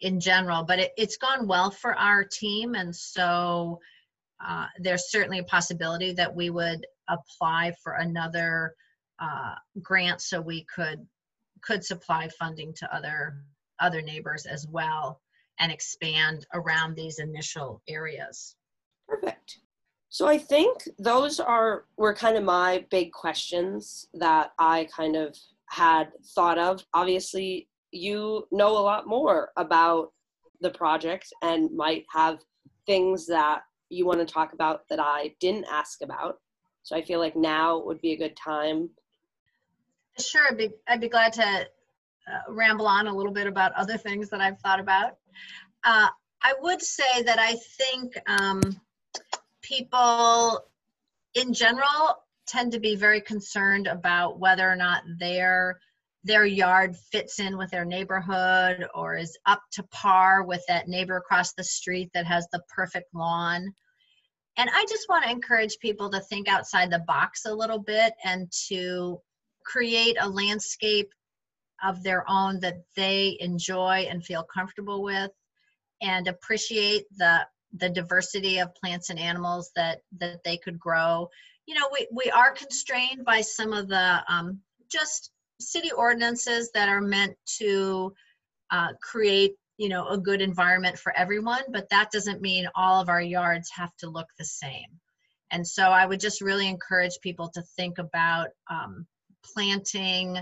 in 0.00 0.20
general 0.20 0.62
but 0.62 0.78
it, 0.78 0.92
it's 0.96 1.16
gone 1.16 1.48
well 1.48 1.72
for 1.72 1.98
our 1.98 2.22
team. 2.22 2.74
And 2.76 2.94
so 2.94 3.80
uh, 4.46 4.66
there's 4.78 5.10
certainly 5.10 5.38
a 5.38 5.44
possibility 5.44 6.12
that 6.12 6.34
we 6.34 6.50
would 6.50 6.84
apply 7.08 7.72
for 7.82 7.94
another 7.94 8.74
uh, 9.20 9.54
grant 9.80 10.20
so 10.20 10.40
we 10.40 10.64
could 10.74 11.06
could 11.62 11.84
supply 11.84 12.28
funding 12.38 12.72
to 12.74 12.94
other 12.94 13.44
other 13.80 14.02
neighbors 14.02 14.46
as 14.46 14.66
well 14.68 15.20
and 15.60 15.70
expand 15.70 16.46
around 16.54 16.94
these 16.94 17.18
initial 17.18 17.82
areas. 17.88 18.56
Perfect. 19.08 19.58
So 20.08 20.26
I 20.26 20.38
think 20.38 20.88
those 20.98 21.40
are 21.40 21.84
were 21.96 22.14
kind 22.14 22.36
of 22.36 22.44
my 22.44 22.84
big 22.90 23.12
questions 23.12 24.06
that 24.14 24.52
I 24.58 24.88
kind 24.94 25.16
of 25.16 25.36
had 25.70 26.08
thought 26.34 26.58
of. 26.58 26.84
Obviously, 26.92 27.68
you 27.92 28.46
know 28.50 28.76
a 28.76 28.80
lot 28.80 29.06
more 29.06 29.52
about 29.56 30.12
the 30.60 30.70
project 30.70 31.32
and 31.42 31.74
might 31.74 32.04
have 32.12 32.40
things 32.86 33.26
that 33.26 33.62
you 33.92 34.06
want 34.06 34.20
to 34.20 34.32
talk 34.32 34.52
about 34.52 34.88
that 34.88 35.00
I 35.00 35.34
didn't 35.40 35.66
ask 35.70 36.02
about. 36.02 36.38
So 36.82 36.96
I 36.96 37.02
feel 37.02 37.20
like 37.20 37.36
now 37.36 37.78
would 37.84 38.00
be 38.00 38.12
a 38.12 38.16
good 38.16 38.36
time. 38.36 38.90
Sure, 40.18 40.48
I'd 40.50 40.58
be, 40.58 40.70
I'd 40.88 41.00
be 41.00 41.08
glad 41.08 41.32
to 41.34 41.42
uh, 41.42 42.52
ramble 42.52 42.86
on 42.86 43.06
a 43.06 43.14
little 43.14 43.32
bit 43.32 43.46
about 43.46 43.72
other 43.74 43.96
things 43.96 44.30
that 44.30 44.40
I've 44.40 44.58
thought 44.60 44.80
about. 44.80 45.16
Uh, 45.84 46.08
I 46.42 46.54
would 46.60 46.82
say 46.82 47.22
that 47.24 47.38
I 47.38 47.54
think 47.54 48.18
um, 48.26 48.60
people 49.62 50.64
in 51.34 51.52
general 51.52 52.24
tend 52.46 52.72
to 52.72 52.80
be 52.80 52.96
very 52.96 53.20
concerned 53.20 53.86
about 53.86 54.38
whether 54.38 54.68
or 54.68 54.76
not 54.76 55.02
their 55.18 55.80
their 56.24 56.44
yard 56.44 56.96
fits 57.10 57.40
in 57.40 57.58
with 57.58 57.70
their 57.70 57.84
neighborhood 57.84 58.86
or 58.94 59.16
is 59.16 59.36
up 59.46 59.62
to 59.72 59.82
par 59.84 60.44
with 60.44 60.62
that 60.68 60.88
neighbor 60.88 61.16
across 61.16 61.52
the 61.54 61.64
street 61.64 62.10
that 62.14 62.26
has 62.26 62.46
the 62.52 62.62
perfect 62.68 63.12
lawn. 63.14 63.72
And 64.56 64.70
I 64.72 64.84
just 64.88 65.08
want 65.08 65.24
to 65.24 65.30
encourage 65.30 65.78
people 65.80 66.10
to 66.10 66.20
think 66.20 66.48
outside 66.48 66.90
the 66.90 67.00
box 67.00 67.44
a 67.46 67.54
little 67.54 67.78
bit 67.78 68.12
and 68.24 68.50
to 68.68 69.20
create 69.64 70.16
a 70.20 70.28
landscape 70.28 71.10
of 71.82 72.02
their 72.02 72.24
own 72.30 72.60
that 72.60 72.76
they 72.94 73.36
enjoy 73.40 74.06
and 74.08 74.24
feel 74.24 74.44
comfortable 74.44 75.02
with 75.02 75.30
and 76.00 76.28
appreciate 76.28 77.04
the 77.16 77.46
the 77.78 77.88
diversity 77.88 78.58
of 78.58 78.74
plants 78.74 79.08
and 79.08 79.18
animals 79.18 79.70
that 79.74 80.00
that 80.18 80.44
they 80.44 80.58
could 80.58 80.78
grow. 80.78 81.28
You 81.66 81.74
know 81.74 81.88
we, 81.92 82.06
we 82.12 82.30
are 82.30 82.52
constrained 82.52 83.24
by 83.24 83.40
some 83.40 83.72
of 83.72 83.88
the 83.88 84.22
um, 84.28 84.60
just 84.90 85.31
city 85.62 85.90
ordinances 85.92 86.70
that 86.72 86.88
are 86.88 87.00
meant 87.00 87.36
to 87.58 88.12
uh, 88.70 88.88
create 89.02 89.54
you 89.78 89.88
know 89.88 90.06
a 90.08 90.18
good 90.18 90.40
environment 90.42 90.98
for 90.98 91.16
everyone 91.16 91.62
but 91.70 91.88
that 91.90 92.10
doesn't 92.10 92.42
mean 92.42 92.68
all 92.74 93.00
of 93.00 93.08
our 93.08 93.22
yards 93.22 93.70
have 93.70 93.94
to 93.96 94.08
look 94.08 94.28
the 94.38 94.44
same. 94.44 94.88
And 95.50 95.66
so 95.66 95.84
i 95.84 96.06
would 96.06 96.20
just 96.20 96.40
really 96.40 96.68
encourage 96.68 97.18
people 97.22 97.48
to 97.54 97.62
think 97.76 97.98
about 97.98 98.48
um, 98.70 99.06
planting 99.54 100.38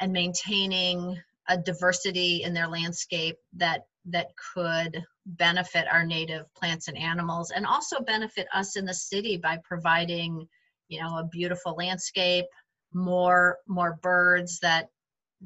and 0.00 0.12
maintaining 0.12 1.18
a 1.48 1.56
diversity 1.56 2.42
in 2.42 2.52
their 2.52 2.68
landscape 2.68 3.36
that 3.54 3.82
that 4.06 4.28
could 4.54 5.04
benefit 5.26 5.86
our 5.90 6.04
native 6.04 6.52
plants 6.54 6.88
and 6.88 6.96
animals 6.96 7.50
and 7.50 7.66
also 7.66 8.00
benefit 8.00 8.46
us 8.54 8.76
in 8.76 8.84
the 8.84 8.94
city 8.94 9.36
by 9.36 9.58
providing 9.64 10.46
you 10.88 11.00
know 11.00 11.18
a 11.18 11.28
beautiful 11.30 11.74
landscape 11.76 12.46
more 12.92 13.58
more 13.66 13.98
birds 14.02 14.58
that 14.60 14.88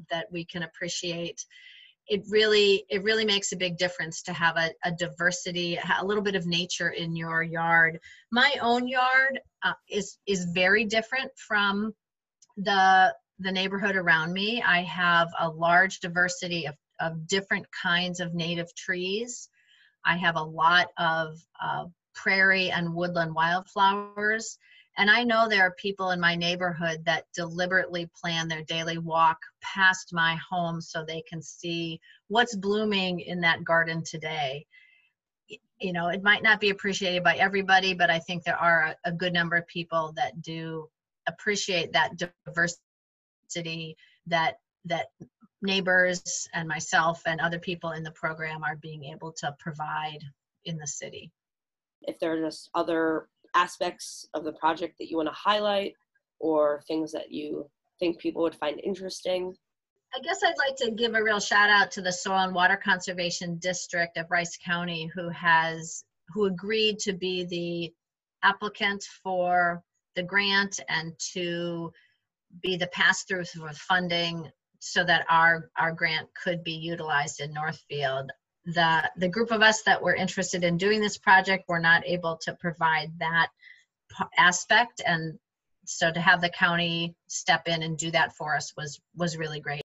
that 0.09 0.27
we 0.31 0.45
can 0.45 0.63
appreciate. 0.63 1.45
It 2.07 2.23
really 2.29 2.85
it 2.89 3.03
really 3.03 3.25
makes 3.25 3.51
a 3.51 3.57
big 3.57 3.77
difference 3.77 4.21
to 4.23 4.33
have 4.33 4.57
a, 4.57 4.71
a 4.83 4.91
diversity 4.91 5.79
a 5.99 6.05
little 6.05 6.23
bit 6.23 6.35
of 6.35 6.45
nature 6.45 6.89
in 6.89 7.15
your 7.15 7.43
yard. 7.43 7.99
My 8.31 8.55
own 8.61 8.87
yard 8.87 9.39
uh, 9.63 9.73
is 9.89 10.17
is 10.27 10.45
very 10.45 10.85
different 10.85 11.31
from 11.37 11.93
the 12.57 13.13
the 13.39 13.51
neighborhood 13.51 13.95
around 13.95 14.33
me. 14.33 14.61
I 14.61 14.81
have 14.83 15.29
a 15.39 15.49
large 15.49 15.99
diversity 15.99 16.67
of, 16.67 16.75
of 16.99 17.27
different 17.27 17.65
kinds 17.71 18.19
of 18.19 18.33
native 18.35 18.73
trees. 18.75 19.49
I 20.05 20.17
have 20.17 20.35
a 20.35 20.43
lot 20.43 20.87
of 20.97 21.39
uh, 21.61 21.85
prairie 22.13 22.71
and 22.71 22.93
woodland 22.93 23.33
wildflowers 23.33 24.57
and 24.97 25.09
I 25.09 25.23
know 25.23 25.47
there 25.47 25.63
are 25.63 25.71
people 25.71 26.11
in 26.11 26.19
my 26.19 26.35
neighborhood 26.35 27.03
that 27.05 27.23
deliberately 27.33 28.09
plan 28.19 28.47
their 28.47 28.63
daily 28.63 28.97
walk 28.97 29.37
past 29.61 30.13
my 30.13 30.37
home 30.49 30.81
so 30.81 31.03
they 31.03 31.23
can 31.29 31.41
see 31.41 31.99
what's 32.27 32.55
blooming 32.55 33.21
in 33.21 33.39
that 33.41 33.63
garden 33.63 34.03
today. 34.03 34.65
You 35.79 35.93
know, 35.93 36.09
it 36.09 36.23
might 36.23 36.43
not 36.43 36.59
be 36.59 36.69
appreciated 36.69 37.23
by 37.23 37.35
everybody, 37.35 37.93
but 37.93 38.09
I 38.09 38.19
think 38.19 38.43
there 38.43 38.57
are 38.57 38.83
a, 38.83 39.09
a 39.09 39.11
good 39.11 39.33
number 39.33 39.55
of 39.55 39.67
people 39.67 40.13
that 40.17 40.41
do 40.41 40.87
appreciate 41.27 41.93
that 41.93 42.11
diversity 42.45 43.95
that 44.27 44.55
that 44.85 45.07
neighbors 45.61 46.47
and 46.53 46.67
myself 46.67 47.21
and 47.25 47.39
other 47.39 47.59
people 47.59 47.91
in 47.91 48.03
the 48.03 48.11
program 48.11 48.63
are 48.63 48.75
being 48.75 49.05
able 49.05 49.31
to 49.31 49.55
provide 49.59 50.19
in 50.65 50.77
the 50.77 50.87
city. 50.87 51.31
If 52.01 52.19
there 52.19 52.33
are 52.33 52.41
just 52.41 52.69
other 52.73 53.27
aspects 53.53 54.27
of 54.33 54.43
the 54.43 54.53
project 54.53 54.95
that 54.99 55.09
you 55.09 55.17
want 55.17 55.29
to 55.29 55.35
highlight 55.35 55.93
or 56.39 56.81
things 56.87 57.11
that 57.11 57.31
you 57.31 57.69
think 57.99 58.19
people 58.19 58.41
would 58.41 58.55
find 58.55 58.79
interesting? 58.83 59.53
I 60.13 60.19
guess 60.19 60.43
I'd 60.43 60.57
like 60.57 60.75
to 60.77 60.91
give 60.91 61.15
a 61.15 61.23
real 61.23 61.39
shout 61.39 61.69
out 61.69 61.91
to 61.91 62.01
the 62.01 62.11
Soil 62.11 62.39
and 62.39 62.53
Water 62.53 62.77
Conservation 62.81 63.57
District 63.59 64.17
of 64.17 64.29
Rice 64.29 64.57
County 64.63 65.09
who 65.15 65.29
has 65.29 66.03
who 66.33 66.45
agreed 66.45 66.99
to 66.99 67.13
be 67.13 67.45
the 67.45 67.93
applicant 68.43 69.03
for 69.23 69.81
the 70.15 70.23
grant 70.23 70.79
and 70.89 71.13
to 71.33 71.91
be 72.61 72.75
the 72.75 72.87
pass 72.87 73.23
through 73.23 73.45
for 73.45 73.71
funding 73.73 74.49
so 74.79 75.03
that 75.03 75.25
our 75.29 75.69
our 75.77 75.93
grant 75.93 76.27
could 76.43 76.63
be 76.63 76.73
utilized 76.73 77.39
in 77.39 77.53
Northfield 77.53 78.31
the 78.65 79.09
the 79.17 79.27
group 79.27 79.51
of 79.51 79.61
us 79.61 79.81
that 79.83 80.01
were 80.01 80.13
interested 80.13 80.63
in 80.63 80.77
doing 80.77 81.01
this 81.01 81.17
project 81.17 81.67
were 81.67 81.79
not 81.79 82.05
able 82.05 82.37
to 82.37 82.53
provide 82.53 83.11
that 83.19 83.47
aspect 84.37 85.01
and 85.05 85.39
so 85.85 86.11
to 86.11 86.19
have 86.19 86.41
the 86.41 86.49
county 86.49 87.15
step 87.27 87.67
in 87.67 87.81
and 87.81 87.97
do 87.97 88.11
that 88.11 88.35
for 88.35 88.55
us 88.55 88.73
was 88.77 88.99
was 89.15 89.37
really 89.37 89.59
great 89.59 89.81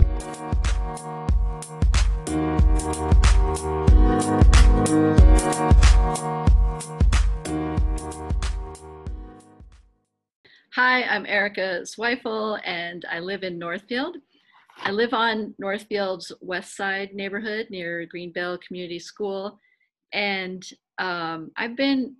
Hi, 10.74 11.04
I'm 11.04 11.24
Erica 11.26 11.82
Zweifel 11.84 12.58
and 12.64 13.04
I 13.08 13.20
live 13.20 13.44
in 13.44 13.60
Northfield. 13.60 14.16
I 14.78 14.90
live 14.90 15.14
on 15.14 15.54
Northfield's 15.62 16.32
west 16.40 16.76
side 16.76 17.14
neighborhood 17.14 17.68
near 17.70 18.06
Greenbelt 18.12 18.62
Community 18.62 18.98
School. 18.98 19.58
And 20.12 20.62
um, 20.98 21.50
I've 21.56 21.76
been 21.76 22.16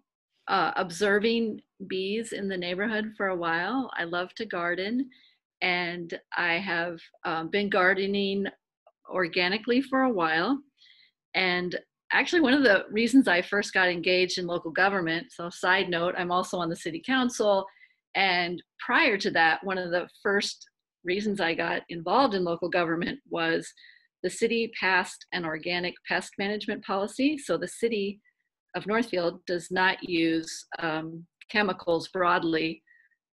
uh, 0.49 0.73
observing 0.77 1.61
bees 1.87 2.33
in 2.33 2.49
the 2.49 2.57
neighborhood 2.57 3.13
for 3.17 3.29
a 3.29 3.37
while. 3.37 3.91
I 3.97 4.05
love 4.05 4.35
to 4.37 4.47
garden 4.47 5.11
and 5.63 6.19
I 6.37 6.55
have 6.55 7.01
um, 7.25 7.49
been 7.49 7.71
gardening 7.71 8.47
organically 9.09 9.81
for 9.83 10.03
a 10.03 10.13
while. 10.13 10.59
And 11.35 11.79
actually, 12.13 12.41
one 12.41 12.55
of 12.55 12.63
the 12.63 12.85
reasons 12.91 13.29
I 13.29 13.43
first 13.43 13.73
got 13.73 13.89
engaged 13.89 14.39
in 14.39 14.47
local 14.47 14.71
government, 14.71 15.33
so 15.33 15.49
side 15.51 15.89
note, 15.89 16.15
I'm 16.17 16.31
also 16.31 16.59
on 16.59 16.69
the 16.69 16.77
city 16.77 17.03
council 17.05 17.67
And 18.15 18.63
prior 18.79 19.19
to 19.19 19.31
that, 19.33 19.65
one 19.65 19.79
of 19.79 19.91
the 19.91 20.09
first 20.23 20.69
reasons 21.05 21.41
I 21.41 21.55
got 21.55 21.83
involved 21.89 22.35
in 22.35 22.45
local 22.45 22.69
government 22.69 23.19
was 23.29 23.71
the 24.23 24.31
city 24.31 24.73
passed 24.79 25.27
an 25.33 25.45
organic 25.45 25.95
pest 26.09 26.33
management 26.39 26.85
policy. 26.85 27.37
So 27.37 27.57
the 27.57 27.69
city 27.69 28.21
of 28.75 28.87
Northfield 28.87 29.41
does 29.47 29.71
not 29.71 30.03
use 30.03 30.67
um, 30.79 31.27
chemicals 31.51 32.09
broadly 32.09 32.83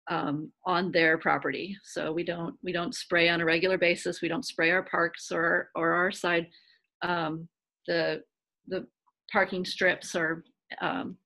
um, 0.08 0.52
on 0.64 0.92
their 0.92 1.18
property. 1.18 1.76
So 1.82 2.12
we 2.12 2.22
don't 2.22 2.54
we 2.62 2.72
don't 2.72 2.94
spray 2.94 3.28
on 3.28 3.40
a 3.40 3.44
regular 3.44 3.76
basis. 3.76 4.22
We 4.22 4.28
don't 4.28 4.46
spray 4.46 4.70
our 4.70 4.84
parks 4.84 5.32
or 5.32 5.70
or 5.74 5.92
our 5.92 6.12
side 6.12 6.46
um, 7.02 7.48
the 7.86 8.22
the 8.68 8.86
parking 9.32 9.64
strips 9.64 10.14
or 10.14 10.44
um, 10.80 11.16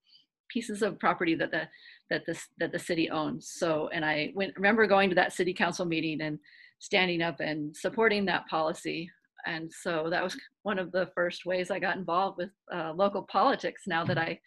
pieces 0.51 0.83
of 0.83 0.99
property 0.99 1.35
that 1.35 1.51
the 1.51 1.69
that 2.11 2.27
this 2.27 2.49
that 2.59 2.73
the 2.73 2.79
city 2.79 3.09
owns. 3.11 3.53
So 3.57 3.89
and 3.93 4.05
I 4.05 4.33
went 4.35 4.55
remember 4.57 4.87
going 4.87 5.09
to 5.11 5.15
that 5.17 5.33
city 5.33 5.55
council 5.55 5.87
meeting 5.87 6.21
and 6.21 6.39
standing 6.79 7.23
up 7.23 7.41
and 7.41 7.75
supporting 7.77 8.25
that 8.27 8.47
policy. 8.49 9.11
And 9.47 9.71
so 9.73 10.09
that 10.11 10.23
was 10.23 10.37
one 10.65 10.79
of 10.79 10.93
the 10.93 11.09
first 11.15 11.47
ways 11.47 11.71
I 11.71 11.79
got 11.79 11.97
involved 11.97 12.39
with 12.39 12.51
uh, 12.75 12.93
local 12.95 13.23
politics. 13.23 13.83
Now 13.87 14.05
that 14.05 14.19
I 14.19 14.39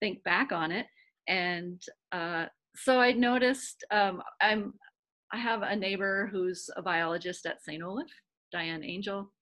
think 0.00 0.22
back 0.24 0.52
on 0.52 0.70
it, 0.72 0.86
and 1.28 1.80
uh, 2.12 2.46
so 2.76 3.00
I 3.00 3.12
noticed 3.12 3.84
um, 3.90 4.22
I'm 4.40 4.74
I 5.32 5.38
have 5.38 5.62
a 5.62 5.74
neighbor 5.74 6.28
who's 6.30 6.68
a 6.76 6.82
biologist 6.82 7.46
at 7.46 7.62
St. 7.62 7.82
Olaf, 7.82 8.08
Diane 8.52 8.82
Angell, 8.82 9.32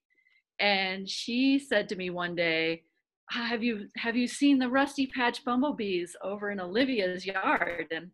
and 0.61 1.09
she 1.09 1.59
said 1.59 1.89
to 1.89 1.97
me 1.97 2.11
one 2.11 2.37
day, 2.37 2.85
"Have 3.31 3.63
you 3.63 3.89
have 3.97 4.17
you 4.17 4.27
seen 4.27 4.59
the 4.59 4.69
rusty 4.69 5.07
patch 5.07 5.45
bumblebees 5.45 6.17
over 6.23 6.51
in 6.51 6.61
Olivia's 6.61 7.25
yard?" 7.27 7.87
And 7.91 8.11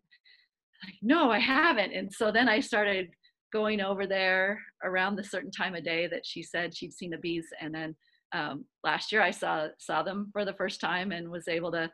like, 0.83 0.95
no, 1.01 1.31
I 1.31 1.39
haven't. 1.39 1.93
And 1.93 2.13
so 2.13 2.31
then 2.31 2.47
I 2.47 2.59
started 2.59 3.09
going 3.51 3.81
over 3.81 4.05
there 4.05 4.61
around 4.83 5.15
the 5.15 5.23
certain 5.23 5.51
time 5.51 5.75
of 5.75 5.83
day 5.83 6.07
that 6.07 6.25
she 6.25 6.43
said 6.43 6.75
she'd 6.75 6.93
seen 6.93 7.11
the 7.11 7.17
bees, 7.17 7.47
and 7.61 7.73
then 7.73 7.95
um, 8.33 8.65
last 8.83 9.11
year 9.11 9.21
I 9.21 9.31
saw 9.31 9.67
saw 9.77 10.03
them 10.03 10.29
for 10.33 10.45
the 10.45 10.53
first 10.53 10.81
time 10.81 11.11
and 11.11 11.29
was 11.29 11.47
able 11.47 11.71
to 11.71 11.89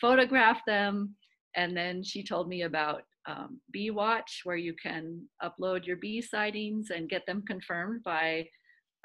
photograph 0.00 0.60
them 0.66 1.14
and 1.56 1.74
then 1.74 2.02
she 2.02 2.22
told 2.22 2.48
me 2.48 2.62
about 2.62 3.02
um, 3.26 3.60
Bee 3.72 3.90
Watch, 3.90 4.42
where 4.44 4.56
you 4.56 4.74
can 4.74 5.26
upload 5.42 5.86
your 5.86 5.96
bee 5.96 6.20
sightings 6.20 6.90
and 6.90 7.08
get 7.08 7.26
them 7.26 7.42
confirmed 7.46 8.04
by 8.04 8.46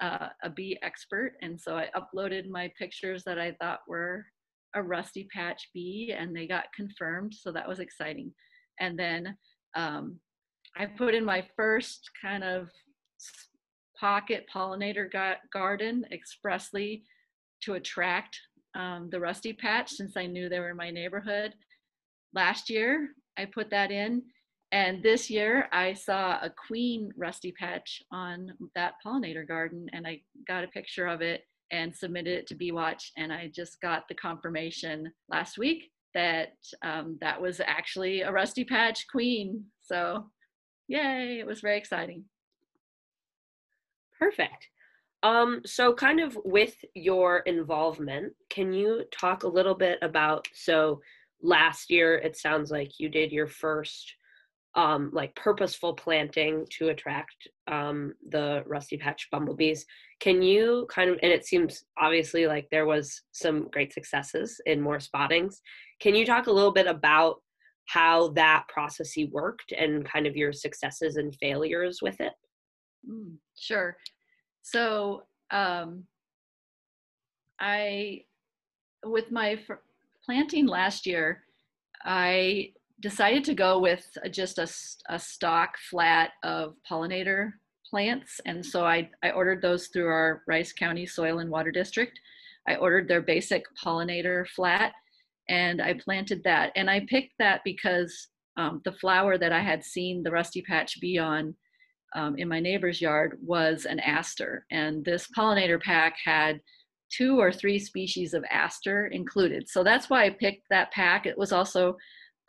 uh, 0.02 0.30
a 0.44 0.50
bee 0.50 0.78
expert. 0.82 1.34
And 1.42 1.60
so 1.60 1.76
I 1.78 1.90
uploaded 1.96 2.50
my 2.50 2.72
pictures 2.78 3.24
that 3.26 3.40
I 3.40 3.56
thought 3.62 3.80
were 3.88 4.26
a 4.76 4.82
rusty 4.82 5.28
patch 5.34 5.70
bee, 5.74 6.14
and 6.18 6.36
they 6.36 6.48
got 6.48 6.74
confirmed. 6.76 7.34
So 7.34 7.52
that 7.52 7.68
was 7.68 7.80
exciting. 7.80 8.34
And 8.80 8.98
then 8.98 9.38
um, 9.76 10.20
I 10.78 10.86
put 10.86 11.14
in 11.14 11.26
my 11.26 11.46
first 11.56 12.10
kind 12.22 12.44
of 12.44 12.70
pocket 14.00 14.46
pollinator 14.54 15.08
garden 15.54 16.06
expressly 16.12 17.04
to 17.64 17.74
attract 17.74 18.40
um, 18.74 19.10
the 19.12 19.20
rusty 19.20 19.54
patch 19.54 19.92
since 19.92 20.18
I 20.18 20.26
knew 20.26 20.50
they 20.50 20.60
were 20.60 20.72
in 20.72 20.78
my 20.78 20.90
neighborhood 20.90 21.54
last 22.34 22.70
year 22.70 23.10
I 23.38 23.46
put 23.46 23.70
that 23.72 23.92
in. 23.92 24.24
And 24.72 25.04
this 25.04 25.30
year 25.30 25.68
I 25.72 25.94
saw 25.94 26.40
a 26.42 26.50
queen 26.50 27.12
rusty 27.18 27.52
patch 27.52 28.02
on 28.12 28.54
that 28.76 28.94
pollinator 29.06 29.46
garden 29.46 29.88
and 29.92 30.08
I 30.08 30.22
got 30.48 30.64
a 30.64 30.68
picture 30.68 31.08
of 31.08 31.22
it 31.22 31.44
and 31.72 31.96
submitted 31.96 32.34
it 32.34 32.48
to 32.48 32.56
Bee 32.56 32.72
Watch. 32.72 33.12
And 33.18 33.34
I 33.34 33.52
just 33.54 33.82
got 33.82 34.08
the 34.08 34.16
confirmation 34.16 35.12
last 35.30 35.58
week 35.58 35.92
that 36.14 36.54
um, 36.84 37.18
that 37.22 37.42
was 37.42 37.62
actually 37.66 38.22
a 38.22 38.32
rusty 38.32 38.64
patch 38.64 39.08
queen. 39.10 39.66
So 39.82 40.26
yay, 40.88 41.40
it 41.40 41.46
was 41.46 41.62
very 41.62 41.78
exciting. 41.78 42.26
Perfect. 44.20 44.68
Um, 45.24 45.62
so 45.66 45.94
kind 45.94 46.20
of 46.20 46.38
with 46.44 46.76
your 46.96 47.40
involvement, 47.40 48.34
can 48.50 48.74
you 48.74 49.04
talk 49.12 49.44
a 49.44 49.48
little 49.48 49.76
bit 49.76 50.00
about 50.02 50.48
so 50.54 51.02
last 51.42 51.90
year 51.90 52.16
it 52.16 52.38
sounds 52.38 52.72
like 52.72 53.00
you 53.00 53.10
did 53.10 53.32
your 53.32 53.48
first 53.48 54.16
um, 54.76 55.12
like 55.14 55.36
purposeful 55.36 55.94
planting 55.94 56.66
to 56.78 56.90
attract 56.90 57.36
um, 57.68 58.14
the 58.30 58.64
rusty 58.66 58.98
patch 58.98 59.28
bumblebees. 59.32 59.86
Can 60.20 60.42
you 60.42 60.88
kind 60.90 61.10
of, 61.10 61.20
and 61.22 61.32
it 61.32 61.46
seems 61.46 61.84
obviously 62.00 62.48
like 62.48 62.68
there 62.72 62.86
was 62.86 63.22
some 63.32 63.68
great 63.72 63.94
successes 63.94 64.62
in 64.66 64.80
more 64.80 65.00
spottings. 65.00 65.62
Can 66.00 66.16
you 66.16 66.26
talk 66.26 66.48
a 66.48 66.52
little 66.52 66.72
bit 66.72 66.88
about 66.88 67.42
how 67.88 68.30
that 68.30 68.66
process 68.70 69.14
worked 69.32 69.74
and 69.74 70.06
kind 70.06 70.26
of 70.26 70.38
your 70.38 70.54
successes 70.54 71.18
and 71.18 71.36
failures 71.36 72.00
with 72.02 72.20
it? 72.22 72.34
Mm, 73.10 73.36
sure. 73.60 73.98
So 74.62 75.24
um, 75.50 76.06
I, 77.60 78.22
with 79.04 79.32
my 79.32 79.60
planting 80.24 80.68
last 80.68 81.06
year, 81.06 81.44
I 82.06 82.72
decided 83.02 83.44
to 83.46 83.54
go 83.54 83.80
with 83.80 84.06
just 84.32 84.58
a, 84.58 84.68
a 85.10 85.20
stock 85.20 85.76
flat 85.90 86.32
of 86.44 86.76
pollinator 86.90 87.52
plants. 87.90 88.40
And 88.46 88.66
so 88.66 88.86
I, 88.86 89.10
I 89.24 89.32
ordered 89.32 89.62
those 89.62 89.88
through 89.88 90.08
our 90.08 90.44
Rice 90.48 90.72
County 90.72 91.06
Soil 91.06 91.40
and 91.40 91.50
Water 91.50 91.72
District. 91.72 92.18
I 92.68 92.76
ordered 92.76 93.08
their 93.08 93.22
basic 93.22 93.64
pollinator 93.84 94.48
flat 94.48 94.94
and 95.50 95.82
I 95.82 95.96
planted 95.96 96.44
that. 96.44 96.72
And 96.76 96.90
I 96.90 97.06
picked 97.10 97.34
that 97.40 97.62
because 97.66 98.28
um, 98.58 98.82
the 98.86 98.94
flower 98.94 99.38
that 99.38 99.52
I 99.52 99.62
had 99.62 99.84
seen 99.84 100.24
the 100.24 100.32
rusty 100.32 100.62
patch 100.62 101.00
bee 101.00 101.18
on 101.18 101.56
um, 102.16 102.38
in 102.38 102.48
my 102.48 102.60
neighbor's 102.60 103.02
yard 103.02 103.38
was 103.42 103.86
an 103.86 104.00
aster. 104.00 104.66
And 104.72 105.04
this 105.04 105.28
pollinator 105.36 105.82
pack 105.82 106.16
had 106.24 106.62
two 107.10 107.40
or 107.40 107.52
three 107.52 107.80
species 107.80 108.34
of 108.34 108.46
aster 108.50 109.08
included. 109.08 109.68
So 109.68 109.84
that's 109.84 110.10
why 110.10 110.26
I 110.26 110.30
picked 110.30 110.68
that 110.70 110.92
pack. 110.92 111.26
It 111.26 111.38
was 111.38 111.52
also 111.52 111.98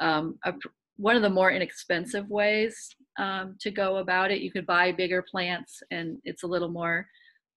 um, 0.01 0.39
a, 0.45 0.55
one 0.97 1.17
of 1.17 1.23
the 1.23 1.31
more 1.31 1.51
inexpensive 1.51 2.29
ways 2.29 2.95
um, 3.19 3.57
to 3.61 3.71
go 3.71 3.97
about 3.99 4.31
it. 4.31 4.41
You 4.41 4.51
could 4.51 4.67
buy 4.67 4.93
bigger 4.93 5.25
plants 5.29 5.83
and 5.91 6.19
it's 6.25 6.43
a 6.43 6.47
little 6.47 6.71
more 6.71 7.07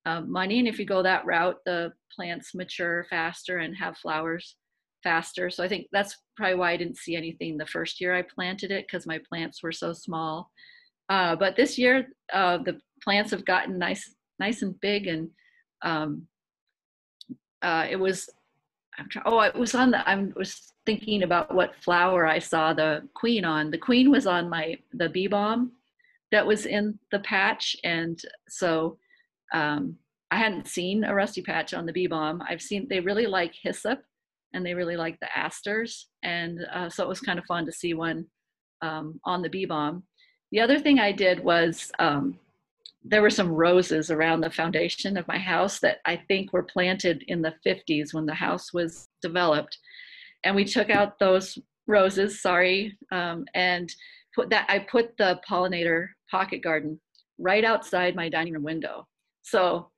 um, 0.06 0.32
money. 0.32 0.60
And 0.60 0.68
if 0.68 0.80
you 0.80 0.86
go 0.86 1.02
that 1.04 1.26
route, 1.26 1.58
the 1.66 1.94
plants 2.16 2.56
mature 2.56 3.06
faster 3.10 3.60
and 3.60 3.76
have 3.76 3.98
flowers 3.98 4.56
faster. 5.04 5.50
So 5.50 5.64
I 5.64 5.68
think 5.68 5.88
that's 5.92 6.18
probably 6.36 6.56
why 6.56 6.72
I 6.72 6.78
didn't 6.78 6.98
see 6.98 7.16
anything 7.16 7.58
the 7.58 7.66
first 7.66 8.02
year 8.02 8.16
I 8.16 8.24
planted 8.24 8.72
it 8.72 8.86
because 8.88 9.06
my 9.06 9.20
plants 9.30 9.62
were 9.62 9.72
so 9.72 9.94
small. 9.94 10.50
Uh, 11.10 11.36
but 11.36 11.56
this 11.56 11.78
year, 11.78 12.08
uh, 12.34 12.58
the 12.58 12.80
plants 13.04 13.32
have 13.32 13.46
gotten 13.46 13.78
nice, 13.78 14.16
nice 14.40 14.62
and 14.64 14.80
big 14.82 15.08
and 15.08 15.30
um, 15.84 16.28
uh, 17.62 17.86
it 17.90 17.98
was 17.98 18.30
I'm 18.98 19.10
trying, 19.10 19.26
oh 19.28 19.40
it 19.42 19.56
was 19.56 19.76
on 19.76 19.92
the 19.92 20.08
I 20.08 20.16
was 20.36 20.74
thinking 20.86 21.24
about 21.24 21.54
what 21.54 21.76
flower 21.82 22.26
I 22.26 22.40
saw 22.40 22.74
the 22.74 23.08
queen 23.14 23.46
on. 23.46 23.72
The 23.72 23.78
queen 23.78 24.12
was 24.12 24.28
on 24.28 24.50
my 24.50 24.78
the 24.94 25.10
bee 25.10 25.28
balm 25.28 25.72
that 26.32 26.46
was 26.46 26.66
in 26.66 27.00
the 27.12 27.20
patch, 27.20 27.76
and 27.84 28.20
so 28.50 28.98
um, 29.54 29.98
I 30.32 30.38
hadn't 30.38 30.68
seen 30.68 31.04
a 31.04 31.14
rusty 31.14 31.42
patch 31.42 31.74
on 31.74 31.86
the 31.86 31.94
bee 31.94 32.08
balm. 32.08 32.44
I've 32.48 32.62
seen 32.62 32.88
they 32.90 33.00
really 33.00 33.28
like 33.28 33.54
hyssop, 33.62 34.02
and 34.54 34.66
they 34.66 34.74
really 34.74 34.98
like 34.98 35.20
the 35.20 35.38
asters, 35.38 36.08
and 36.24 36.60
uh, 36.74 36.90
so 36.90 37.04
it 37.04 37.10
was 37.10 37.22
kind 37.22 37.40
of 37.40 37.46
fun 37.46 37.66
to 37.66 37.72
see 37.72 37.94
one 37.94 38.26
um, 38.82 39.20
on 39.26 39.42
the 39.42 39.50
bee 39.50 39.66
balm. 39.66 40.04
The 40.52 40.62
other 40.62 40.80
thing 40.80 41.00
I 41.00 41.12
did 41.12 41.44
was 41.44 41.92
um, 42.00 42.38
there 43.08 43.22
were 43.22 43.30
some 43.30 43.50
roses 43.50 44.10
around 44.10 44.42
the 44.42 44.50
foundation 44.50 45.16
of 45.16 45.28
my 45.28 45.38
house 45.38 45.80
that 45.80 46.00
I 46.06 46.18
think 46.28 46.52
were 46.52 46.64
planted 46.64 47.24
in 47.28 47.42
the 47.42 47.54
50s 47.66 48.14
when 48.14 48.26
the 48.26 48.34
house 48.34 48.74
was 48.74 49.08
developed. 49.22 49.78
And 50.46 50.56
we 50.56 50.64
took 50.64 50.90
out 50.90 51.20
those 51.20 51.58
roses, 51.88 52.42
sorry, 52.42 52.98
um, 53.12 53.46
and 53.54 53.94
put 54.34 54.50
that, 54.52 54.66
I 54.70 54.80
put 54.80 55.18
the 55.18 55.40
pollinator 55.48 56.08
pocket 56.32 56.64
garden 56.64 57.00
right 57.38 57.66
outside 57.66 58.16
my 58.16 58.30
dining 58.30 58.54
room 58.54 58.64
window. 58.64 59.08
So 59.42 59.90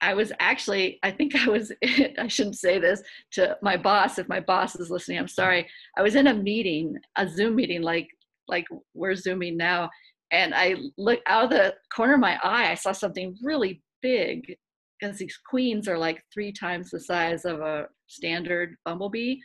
I 0.00 0.14
was 0.14 0.32
actually, 0.38 1.00
I 1.02 1.10
think 1.10 1.34
I 1.34 1.48
was, 1.48 1.72
I 2.18 2.28
shouldn't 2.28 2.58
say 2.58 2.78
this 2.78 3.02
to 3.32 3.56
my 3.62 3.76
boss. 3.76 4.18
If 4.18 4.28
my 4.28 4.40
boss 4.40 4.76
is 4.76 4.90
listening, 4.90 5.18
I'm 5.18 5.28
sorry. 5.28 5.66
I 5.96 6.02
was 6.02 6.14
in 6.14 6.28
a 6.28 6.34
meeting, 6.34 6.96
a 7.16 7.28
Zoom 7.28 7.56
meeting, 7.56 7.82
like, 7.82 8.08
like 8.46 8.66
we're 8.94 9.16
Zooming 9.16 9.56
now 9.56 9.90
and 10.30 10.54
I 10.54 10.76
looked 10.96 11.22
out 11.26 11.44
of 11.44 11.50
the 11.50 11.74
corner 11.94 12.14
of 12.14 12.20
my 12.20 12.38
eye, 12.42 12.70
I 12.70 12.74
saw 12.74 12.92
something 12.92 13.36
really 13.42 13.82
big 14.02 14.56
because 15.00 15.18
these 15.18 15.38
queens 15.48 15.88
are 15.88 15.98
like 15.98 16.22
three 16.32 16.52
times 16.52 16.90
the 16.90 17.00
size 17.00 17.44
of 17.44 17.60
a 17.60 17.86
standard 18.08 18.76
bumblebee. 18.84 19.36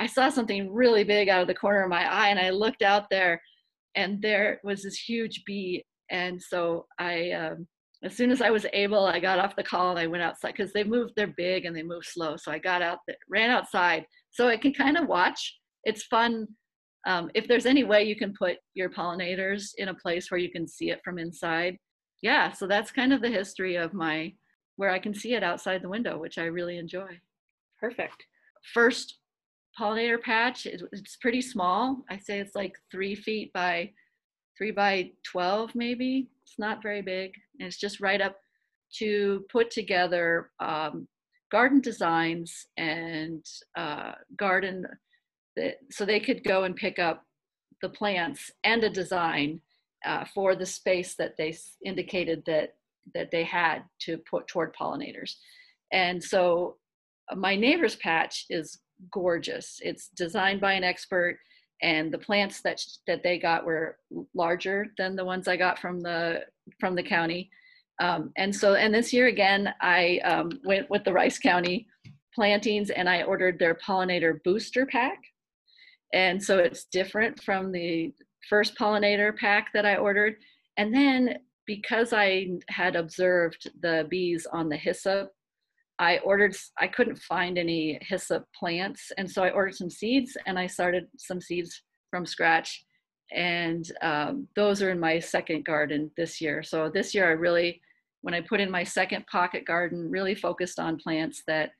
I 0.00 0.06
saw 0.06 0.30
something 0.30 0.72
really 0.72 1.04
big 1.04 1.28
out 1.28 1.42
of 1.42 1.46
the 1.46 1.54
corner 1.54 1.82
of 1.82 1.90
my 1.90 2.10
eye, 2.10 2.28
and 2.28 2.40
I 2.40 2.50
looked 2.50 2.82
out 2.82 3.04
there, 3.10 3.40
and 3.94 4.20
there 4.20 4.60
was 4.64 4.82
this 4.82 4.96
huge 4.96 5.44
bee. 5.44 5.84
And 6.10 6.40
so 6.42 6.86
I, 6.98 7.32
um, 7.32 7.68
as 8.02 8.16
soon 8.16 8.30
as 8.30 8.40
I 8.40 8.50
was 8.50 8.66
able, 8.72 9.04
I 9.04 9.20
got 9.20 9.38
off 9.38 9.56
the 9.56 9.62
call 9.62 9.90
and 9.90 9.98
I 9.98 10.06
went 10.06 10.22
outside 10.22 10.54
because 10.56 10.72
they 10.72 10.84
move, 10.84 11.10
they're 11.14 11.34
big 11.36 11.66
and 11.66 11.76
they 11.76 11.82
move 11.82 12.04
slow. 12.04 12.36
So 12.36 12.50
I 12.50 12.58
got 12.58 12.82
out, 12.82 12.98
there, 13.06 13.16
ran 13.28 13.50
outside 13.50 14.06
so 14.30 14.48
I 14.48 14.56
can 14.56 14.72
kind 14.72 14.96
of 14.96 15.06
watch. 15.06 15.58
It's 15.84 16.04
fun 16.04 16.48
um, 17.06 17.30
if 17.34 17.46
there's 17.48 17.66
any 17.66 17.84
way 17.84 18.04
you 18.04 18.16
can 18.16 18.34
put 18.34 18.56
your 18.74 18.90
pollinators 18.90 19.70
in 19.78 19.88
a 19.88 19.94
place 19.94 20.30
where 20.30 20.40
you 20.40 20.50
can 20.50 20.66
see 20.66 20.90
it 20.90 21.00
from 21.04 21.18
inside, 21.18 21.76
yeah. 22.22 22.52
So 22.52 22.66
that's 22.66 22.90
kind 22.90 23.12
of 23.12 23.22
the 23.22 23.30
history 23.30 23.76
of 23.76 23.94
my 23.94 24.34
where 24.76 24.90
I 24.90 24.98
can 24.98 25.14
see 25.14 25.34
it 25.34 25.42
outside 25.42 25.82
the 25.82 25.88
window, 25.88 26.18
which 26.18 26.38
I 26.38 26.44
really 26.44 26.78
enjoy. 26.78 27.18
Perfect. 27.78 28.24
First 28.74 29.19
pollinator 29.80 30.20
patch, 30.20 30.66
it's 30.66 31.16
pretty 31.16 31.40
small. 31.40 32.04
I 32.10 32.18
say 32.18 32.38
it's 32.38 32.54
like 32.54 32.76
three 32.90 33.14
feet 33.14 33.52
by 33.52 33.92
three 34.58 34.70
by 34.70 35.10
12 35.24 35.74
maybe. 35.74 36.28
It's 36.42 36.58
not 36.58 36.82
very 36.82 37.00
big. 37.00 37.32
And 37.58 37.66
it's 37.66 37.78
just 37.78 38.00
right 38.00 38.20
up 38.20 38.36
to 38.98 39.44
put 39.50 39.70
together 39.70 40.50
um, 40.60 41.08
garden 41.50 41.80
designs 41.80 42.66
and 42.76 43.44
uh, 43.76 44.12
garden 44.36 44.84
that, 45.56 45.76
so 45.90 46.04
they 46.04 46.20
could 46.20 46.44
go 46.44 46.64
and 46.64 46.76
pick 46.76 46.98
up 46.98 47.24
the 47.80 47.88
plants 47.88 48.50
and 48.64 48.84
a 48.84 48.90
design 48.90 49.60
uh, 50.04 50.24
for 50.34 50.54
the 50.54 50.66
space 50.66 51.14
that 51.14 51.36
they 51.36 51.56
indicated 51.84 52.42
that 52.46 52.74
that 53.14 53.30
they 53.30 53.44
had 53.44 53.82
to 53.98 54.18
put 54.18 54.46
toward 54.46 54.74
pollinators. 54.74 55.36
And 55.90 56.22
so 56.22 56.76
uh, 57.32 57.34
my 57.34 57.56
neighbor's 57.56 57.96
patch 57.96 58.44
is 58.50 58.78
gorgeous. 59.12 59.80
It's 59.82 60.08
designed 60.08 60.60
by 60.60 60.74
an 60.74 60.84
expert 60.84 61.38
and 61.82 62.12
the 62.12 62.18
plants 62.18 62.60
that 62.62 62.82
that 63.06 63.22
they 63.22 63.38
got 63.38 63.64
were 63.64 63.96
larger 64.34 64.86
than 64.98 65.16
the 65.16 65.24
ones 65.24 65.48
I 65.48 65.56
got 65.56 65.78
from 65.78 66.00
the 66.00 66.42
from 66.78 66.94
the 66.94 67.02
county. 67.02 67.50
Um, 68.00 68.32
and 68.36 68.54
so, 68.54 68.74
and 68.74 68.94
this 68.94 69.12
year 69.12 69.26
again, 69.26 69.74
I 69.80 70.20
um, 70.24 70.50
went 70.64 70.88
with 70.88 71.04
the 71.04 71.12
Rice 71.12 71.38
County 71.38 71.86
plantings 72.34 72.90
and 72.90 73.08
I 73.08 73.22
ordered 73.22 73.58
their 73.58 73.74
pollinator 73.74 74.42
booster 74.42 74.86
pack. 74.86 75.18
And 76.14 76.42
so 76.42 76.58
it's 76.58 76.84
different 76.84 77.42
from 77.42 77.72
the 77.72 78.12
first 78.48 78.76
pollinator 78.76 79.36
pack 79.36 79.68
that 79.74 79.84
I 79.84 79.96
ordered. 79.96 80.36
And 80.76 80.94
then 80.94 81.38
because 81.66 82.12
I 82.12 82.48
had 82.68 82.96
observed 82.96 83.70
the 83.80 84.06
bees 84.08 84.46
on 84.50 84.68
the 84.68 84.76
hyssop, 84.76 85.30
I 86.00 86.18
ordered, 86.18 86.56
I 86.78 86.88
couldn't 86.88 87.18
find 87.18 87.58
any 87.58 87.98
hyssop 88.00 88.44
plants. 88.58 89.12
And 89.18 89.30
so 89.30 89.44
I 89.44 89.50
ordered 89.50 89.74
some 89.74 89.90
seeds 89.90 90.36
and 90.46 90.58
I 90.58 90.66
started 90.66 91.06
some 91.18 91.42
seeds 91.42 91.82
from 92.10 92.24
scratch. 92.24 92.84
And 93.32 93.84
um, 94.00 94.48
those 94.56 94.80
are 94.82 94.90
in 94.90 94.98
my 94.98 95.18
second 95.18 95.64
garden 95.66 96.10
this 96.16 96.40
year. 96.40 96.62
So 96.62 96.90
this 96.92 97.14
year 97.14 97.28
I 97.28 97.32
really, 97.32 97.82
when 98.22 98.32
I 98.32 98.40
put 98.40 98.60
in 98.60 98.70
my 98.70 98.82
second 98.82 99.26
pocket 99.26 99.66
garden, 99.66 100.10
really 100.10 100.34
focused 100.34 100.78
on 100.80 100.96
plants 100.96 101.42
that 101.46 101.72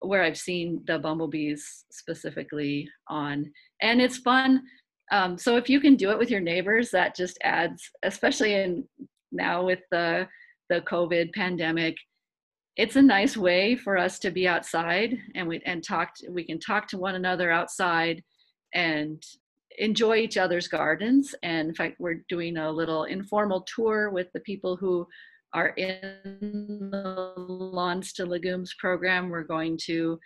where 0.00 0.22
I've 0.22 0.38
seen 0.38 0.82
the 0.86 0.98
bumblebees 0.98 1.84
specifically 1.90 2.88
on. 3.08 3.52
And 3.82 4.00
it's 4.00 4.16
fun. 4.16 4.62
Um, 5.12 5.36
so 5.36 5.56
if 5.56 5.68
you 5.68 5.78
can 5.78 5.94
do 5.94 6.10
it 6.10 6.18
with 6.18 6.30
your 6.30 6.40
neighbors, 6.40 6.90
that 6.92 7.14
just 7.14 7.38
adds, 7.42 7.82
especially 8.02 8.54
in 8.54 8.84
now 9.30 9.64
with 9.64 9.80
the 9.90 10.26
the 10.70 10.80
COVID 10.82 11.32
pandemic, 11.32 11.96
it's 12.78 12.94
a 12.94 13.02
nice 13.02 13.36
way 13.36 13.74
for 13.74 13.98
us 13.98 14.20
to 14.20 14.30
be 14.30 14.46
outside 14.46 15.18
and 15.34 15.48
we 15.48 15.60
and 15.66 15.82
talk. 15.84 16.14
To, 16.16 16.30
we 16.30 16.44
can 16.44 16.60
talk 16.60 16.86
to 16.88 16.98
one 16.98 17.16
another 17.16 17.50
outside 17.50 18.22
and 18.72 19.20
enjoy 19.78 20.18
each 20.18 20.36
other's 20.36 20.68
gardens. 20.68 21.34
And 21.42 21.68
in 21.68 21.74
fact, 21.74 21.96
we're 21.98 22.22
doing 22.28 22.56
a 22.56 22.70
little 22.70 23.04
informal 23.04 23.66
tour 23.74 24.10
with 24.10 24.28
the 24.32 24.40
people 24.40 24.76
who 24.76 25.06
are 25.54 25.70
in 25.70 26.90
the 26.92 27.32
Lawns 27.36 28.12
to 28.14 28.26
Legumes 28.26 28.74
program. 28.78 29.28
We're 29.28 29.42
going 29.42 29.76
to 29.86 30.18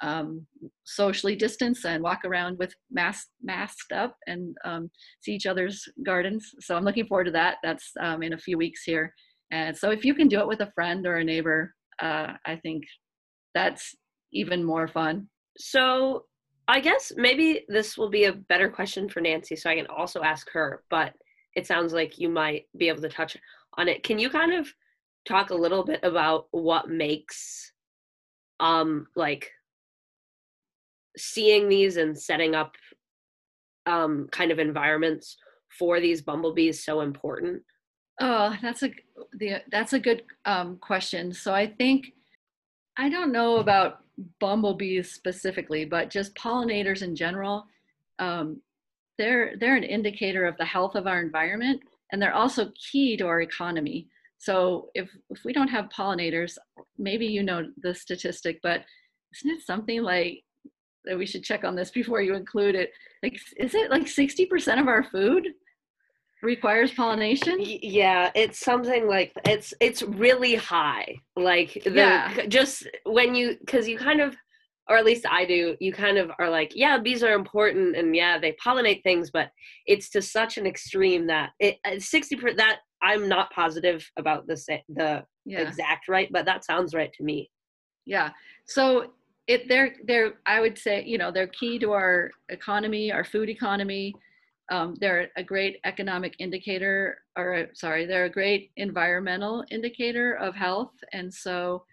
um, 0.00 0.44
socially 0.84 1.36
distance 1.36 1.84
and 1.84 2.02
walk 2.02 2.24
around 2.24 2.58
with 2.58 2.74
mask, 2.90 3.28
masked 3.40 3.92
up 3.92 4.16
and 4.26 4.56
um, 4.64 4.90
see 5.20 5.32
each 5.32 5.46
other's 5.46 5.86
gardens. 6.04 6.50
So 6.60 6.76
I'm 6.76 6.84
looking 6.84 7.06
forward 7.06 7.24
to 7.24 7.30
that. 7.32 7.58
That's 7.62 7.92
um, 8.00 8.24
in 8.24 8.32
a 8.32 8.38
few 8.38 8.58
weeks 8.58 8.82
here. 8.82 9.14
And 9.52 9.76
so 9.76 9.90
if 9.90 10.04
you 10.04 10.14
can 10.14 10.26
do 10.26 10.40
it 10.40 10.48
with 10.48 10.60
a 10.60 10.72
friend 10.74 11.06
or 11.06 11.16
a 11.16 11.24
neighbor, 11.24 11.74
uh, 12.00 12.34
I 12.46 12.56
think 12.56 12.84
that's 13.54 13.94
even 14.32 14.64
more 14.64 14.88
fun. 14.88 15.28
So 15.58 16.24
I 16.68 16.80
guess 16.80 17.12
maybe 17.16 17.64
this 17.68 17.98
will 17.98 18.10
be 18.10 18.24
a 18.24 18.32
better 18.32 18.68
question 18.68 19.08
for 19.08 19.20
Nancy, 19.20 19.56
so 19.56 19.70
I 19.70 19.76
can 19.76 19.86
also 19.86 20.22
ask 20.22 20.50
her, 20.52 20.82
but 20.90 21.14
it 21.56 21.66
sounds 21.66 21.92
like 21.92 22.18
you 22.18 22.28
might 22.28 22.66
be 22.76 22.88
able 22.88 23.02
to 23.02 23.08
touch 23.08 23.36
on 23.76 23.88
it. 23.88 24.02
Can 24.02 24.18
you 24.18 24.30
kind 24.30 24.52
of 24.54 24.68
talk 25.26 25.50
a 25.50 25.54
little 25.54 25.84
bit 25.84 26.00
about 26.02 26.46
what 26.52 26.88
makes 26.88 27.72
um 28.60 29.06
like 29.16 29.50
seeing 31.16 31.68
these 31.68 31.96
and 31.96 32.18
setting 32.18 32.54
up 32.54 32.74
um, 33.86 34.28
kind 34.30 34.50
of 34.50 34.58
environments 34.58 35.36
for 35.78 36.00
these 36.00 36.22
bumblebees 36.22 36.84
so 36.84 37.00
important? 37.00 37.62
Oh, 38.20 38.54
that's 38.62 38.82
a 38.82 38.90
the 39.32 39.62
that's 39.70 39.92
a 39.94 39.98
good 39.98 40.22
um, 40.44 40.76
question. 40.76 41.32
So 41.32 41.54
I 41.54 41.66
think 41.66 42.12
I 42.96 43.08
don't 43.08 43.32
know 43.32 43.56
about 43.56 44.00
bumblebees 44.38 45.10
specifically, 45.10 45.84
but 45.84 46.10
just 46.10 46.34
pollinators 46.34 47.02
in 47.02 47.16
general. 47.16 47.66
Um, 48.18 48.60
they're 49.18 49.56
they're 49.58 49.76
an 49.76 49.84
indicator 49.84 50.46
of 50.46 50.56
the 50.58 50.64
health 50.64 50.94
of 50.94 51.06
our 51.06 51.20
environment, 51.20 51.80
and 52.12 52.20
they're 52.20 52.34
also 52.34 52.72
key 52.90 53.16
to 53.16 53.26
our 53.26 53.40
economy. 53.40 54.08
So 54.38 54.90
if 54.94 55.10
if 55.30 55.44
we 55.44 55.52
don't 55.52 55.68
have 55.68 55.88
pollinators, 55.96 56.58
maybe 56.98 57.26
you 57.26 57.42
know 57.42 57.68
the 57.82 57.94
statistic, 57.94 58.60
but 58.62 58.84
isn't 59.34 59.50
it 59.50 59.62
something 59.62 60.02
like 60.02 60.44
that 61.04 61.16
we 61.16 61.26
should 61.26 61.44
check 61.44 61.64
on 61.64 61.74
this 61.74 61.90
before 61.90 62.20
you 62.20 62.34
include 62.34 62.74
it. 62.74 62.92
Like, 63.22 63.38
is 63.56 63.74
it 63.74 63.90
like 63.90 64.04
60% 64.04 64.80
of 64.80 64.88
our 64.88 65.02
food 65.04 65.48
requires 66.42 66.92
pollination? 66.92 67.56
Yeah, 67.60 68.30
it's 68.34 68.58
something 68.58 69.06
like 69.06 69.32
it's 69.44 69.74
it's 69.80 70.02
really 70.02 70.54
high. 70.54 71.16
Like 71.36 71.82
the 71.84 71.90
yeah. 71.90 72.46
just 72.46 72.86
when 73.04 73.34
you 73.34 73.56
cuz 73.66 73.88
you 73.88 73.98
kind 73.98 74.20
of 74.20 74.36
or 74.88 74.96
at 74.96 75.04
least 75.04 75.24
I 75.30 75.44
do, 75.44 75.76
you 75.78 75.92
kind 75.92 76.18
of 76.18 76.32
are 76.40 76.50
like, 76.50 76.72
yeah, 76.74 76.98
bees 76.98 77.22
are 77.22 77.34
important 77.34 77.96
and 77.96 78.14
yeah, 78.14 78.38
they 78.38 78.56
pollinate 78.64 79.04
things, 79.04 79.30
but 79.30 79.50
it's 79.86 80.10
to 80.10 80.20
such 80.20 80.58
an 80.58 80.66
extreme 80.66 81.28
that 81.28 81.50
it 81.60 81.78
uh, 81.84 81.90
60% 81.90 82.56
that 82.56 82.80
I'm 83.00 83.28
not 83.28 83.52
positive 83.52 84.08
about 84.18 84.46
the 84.46 84.56
the 84.88 85.24
yeah. 85.44 85.60
exact 85.60 86.08
right, 86.08 86.28
but 86.32 86.44
that 86.44 86.64
sounds 86.64 86.94
right 86.94 87.12
to 87.14 87.22
me. 87.22 87.50
Yeah. 88.04 88.30
So 88.66 89.12
it 89.46 89.68
they're 89.68 89.94
they're 90.04 90.34
I 90.46 90.60
would 90.60 90.78
say 90.78 91.04
you 91.04 91.18
know 91.18 91.30
they're 91.30 91.46
key 91.48 91.78
to 91.78 91.92
our 91.92 92.30
economy, 92.48 93.12
our 93.12 93.24
food 93.24 93.48
economy. 93.48 94.14
Um, 94.70 94.94
they're 95.00 95.30
a 95.36 95.42
great 95.42 95.78
economic 95.84 96.36
indicator, 96.38 97.18
or 97.36 97.66
sorry, 97.74 98.06
they're 98.06 98.26
a 98.26 98.30
great 98.30 98.70
environmental 98.76 99.64
indicator 99.70 100.34
of 100.34 100.54
health, 100.54 100.92
and 101.12 101.32
so 101.32 101.84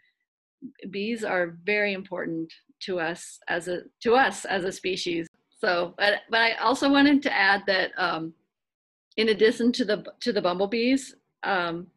bees 0.90 1.24
are 1.24 1.58
very 1.64 1.94
important 1.94 2.52
to 2.82 3.00
us 3.00 3.40
as 3.48 3.68
a 3.68 3.82
to 4.02 4.16
us 4.16 4.46
as 4.46 4.64
a 4.64 4.72
species. 4.72 5.28
So, 5.60 5.96
but 5.98 6.22
but 6.30 6.40
I 6.40 6.54
also 6.54 6.90
wanted 6.90 7.24
to 7.24 7.34
add 7.34 7.64
that 7.66 7.92
um, 7.98 8.34
in 9.18 9.30
addition 9.30 9.72
to 9.74 9.86
the 9.86 10.06
to 10.22 10.32
the 10.32 10.42
bumblebees, 10.42 11.16
um, 11.44 11.88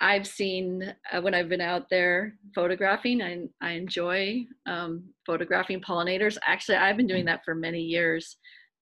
I've 0.00 0.26
seen 0.26 0.94
uh, 1.12 1.20
when 1.20 1.34
I've 1.34 1.48
been 1.48 1.60
out 1.60 1.88
there 1.88 2.36
photographing, 2.54 3.22
I, 3.22 3.46
I 3.62 3.72
enjoy 3.72 4.44
um, 4.66 5.04
photographing 5.24 5.80
pollinators. 5.80 6.36
Actually, 6.46 6.78
I've 6.78 6.96
been 6.96 7.06
doing 7.06 7.24
that 7.26 7.44
for 7.44 7.54
many 7.54 7.80
years, 7.80 8.36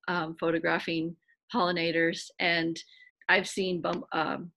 um, 0.08 0.36
photographing 0.40 1.14
pollinators. 1.52 2.26
And 2.38 2.78
I've 3.28 3.48
seen 3.48 3.82
um, 4.12 4.50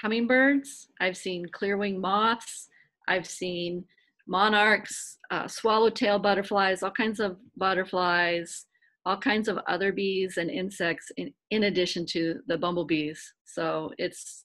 hummingbirds, 0.00 0.88
I've 1.00 1.16
seen 1.16 1.46
clearwing 1.46 1.98
moths, 1.98 2.68
I've 3.08 3.26
seen 3.26 3.84
monarchs, 4.26 5.18
uh, 5.30 5.48
swallowtail 5.48 6.18
butterflies, 6.18 6.82
all 6.82 6.90
kinds 6.90 7.20
of 7.20 7.36
butterflies, 7.56 8.66
all 9.04 9.16
kinds 9.16 9.48
of 9.48 9.58
other 9.68 9.92
bees 9.92 10.36
and 10.36 10.50
insects 10.50 11.12
in, 11.16 11.32
in 11.50 11.64
addition 11.64 12.04
to 12.06 12.40
the 12.48 12.58
bumblebees. 12.58 13.34
So 13.44 13.92
it's 13.98 14.44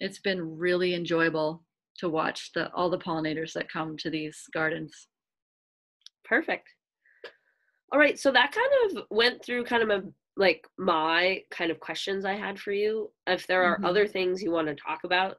it's 0.00 0.18
been 0.18 0.58
really 0.58 0.94
enjoyable 0.94 1.64
to 1.98 2.08
watch 2.08 2.50
the 2.54 2.70
all 2.72 2.90
the 2.90 2.98
pollinators 2.98 3.52
that 3.54 3.70
come 3.70 3.96
to 3.98 4.10
these 4.10 4.42
gardens. 4.52 5.08
Perfect. 6.24 6.68
All 7.92 7.98
right, 7.98 8.18
so 8.18 8.32
that 8.32 8.52
kind 8.52 8.96
of 8.96 9.04
went 9.10 9.44
through 9.44 9.64
kind 9.64 9.82
of 9.82 9.90
a 9.90 10.02
like 10.36 10.66
my 10.78 11.42
kind 11.50 11.70
of 11.70 11.80
questions 11.80 12.24
I 12.24 12.34
had 12.34 12.58
for 12.58 12.72
you. 12.72 13.10
If 13.26 13.46
there 13.46 13.64
are 13.64 13.76
mm-hmm. 13.76 13.84
other 13.84 14.06
things 14.06 14.42
you 14.42 14.50
want 14.50 14.68
to 14.68 14.74
talk 14.74 15.04
about, 15.04 15.38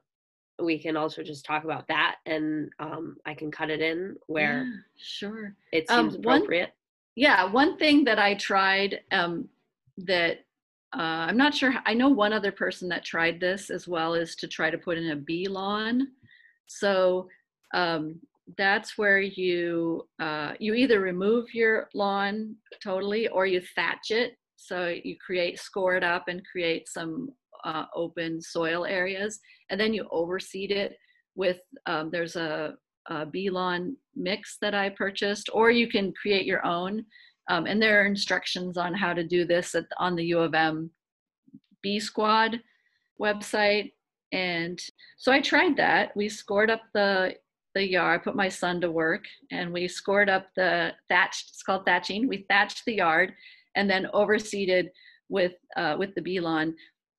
we 0.62 0.78
can 0.78 0.96
also 0.96 1.22
just 1.22 1.44
talk 1.44 1.64
about 1.64 1.88
that 1.88 2.16
and 2.26 2.70
um, 2.78 3.16
I 3.26 3.34
can 3.34 3.50
cut 3.50 3.70
it 3.70 3.80
in 3.80 4.16
where 4.28 4.64
yeah, 4.64 4.72
sure 4.96 5.56
it 5.72 5.88
seems 5.88 6.14
um, 6.14 6.20
appropriate. 6.20 6.68
One, 6.68 6.72
yeah, 7.16 7.44
one 7.44 7.76
thing 7.76 8.04
that 8.04 8.18
I 8.18 8.34
tried 8.34 9.00
um, 9.10 9.48
that 9.98 10.44
uh, 10.96 11.26
I'm 11.26 11.36
not 11.36 11.54
sure. 11.54 11.74
I 11.86 11.94
know 11.94 12.08
one 12.08 12.32
other 12.32 12.52
person 12.52 12.88
that 12.90 13.04
tried 13.04 13.40
this 13.40 13.68
as 13.68 13.88
well 13.88 14.14
is 14.14 14.36
to 14.36 14.46
try 14.46 14.70
to 14.70 14.78
put 14.78 14.96
in 14.96 15.10
a 15.10 15.16
bee 15.16 15.48
lawn. 15.48 16.08
So 16.66 17.28
um, 17.72 18.20
that's 18.56 18.96
where 18.96 19.20
you 19.20 20.06
uh, 20.20 20.52
you 20.60 20.74
either 20.74 21.00
remove 21.00 21.52
your 21.52 21.88
lawn 21.94 22.54
totally 22.82 23.28
or 23.28 23.46
you 23.46 23.60
thatch 23.74 24.10
it. 24.10 24.36
So 24.66 24.94
you 25.02 25.16
create, 25.24 25.58
score 25.58 25.94
it 25.96 26.04
up 26.04 26.28
and 26.28 26.42
create 26.50 26.88
some 26.88 27.30
uh, 27.64 27.84
open 27.94 28.40
soil 28.40 28.84
areas. 28.84 29.40
And 29.70 29.78
then 29.80 29.92
you 29.92 30.06
overseed 30.10 30.70
it 30.70 30.96
with, 31.34 31.58
um, 31.86 32.10
there's 32.10 32.36
a, 32.36 32.74
bee 33.30 33.50
lawn 33.50 33.94
mix 34.16 34.56
that 34.62 34.74
I 34.74 34.88
purchased, 34.88 35.50
or 35.52 35.70
you 35.70 35.88
can 35.88 36.12
create 36.12 36.46
your 36.46 36.64
own. 36.64 37.04
Um, 37.50 37.66
and 37.66 37.80
there 37.80 38.00
are 38.00 38.06
instructions 38.06 38.78
on 38.78 38.94
how 38.94 39.12
to 39.12 39.22
do 39.22 39.44
this 39.44 39.74
at, 39.74 39.84
on 39.98 40.16
the 40.16 40.24
U 40.24 40.38
of 40.38 40.54
M 40.54 40.90
Bee 41.82 42.00
Squad 42.00 42.60
website. 43.20 43.92
And 44.32 44.80
so 45.18 45.30
I 45.30 45.42
tried 45.42 45.76
that. 45.76 46.16
We 46.16 46.30
scored 46.30 46.70
up 46.70 46.80
the 46.94 47.34
the 47.74 47.86
yard. 47.86 48.20
I 48.20 48.24
put 48.24 48.36
my 48.36 48.48
son 48.48 48.80
to 48.80 48.90
work, 48.90 49.24
and 49.50 49.72
we 49.72 49.86
scored 49.88 50.30
up 50.30 50.46
the 50.56 50.92
thatched. 51.08 51.50
It's 51.50 51.62
called 51.62 51.84
thatching. 51.84 52.26
We 52.26 52.46
thatched 52.48 52.82
the 52.86 52.94
yard, 52.94 53.34
and 53.76 53.88
then 53.88 54.08
overseeded 54.14 54.88
with 55.28 55.52
uh, 55.76 55.96
with 55.98 56.14
the 56.14 56.22
bee 56.22 56.40
lawn. 56.40 56.74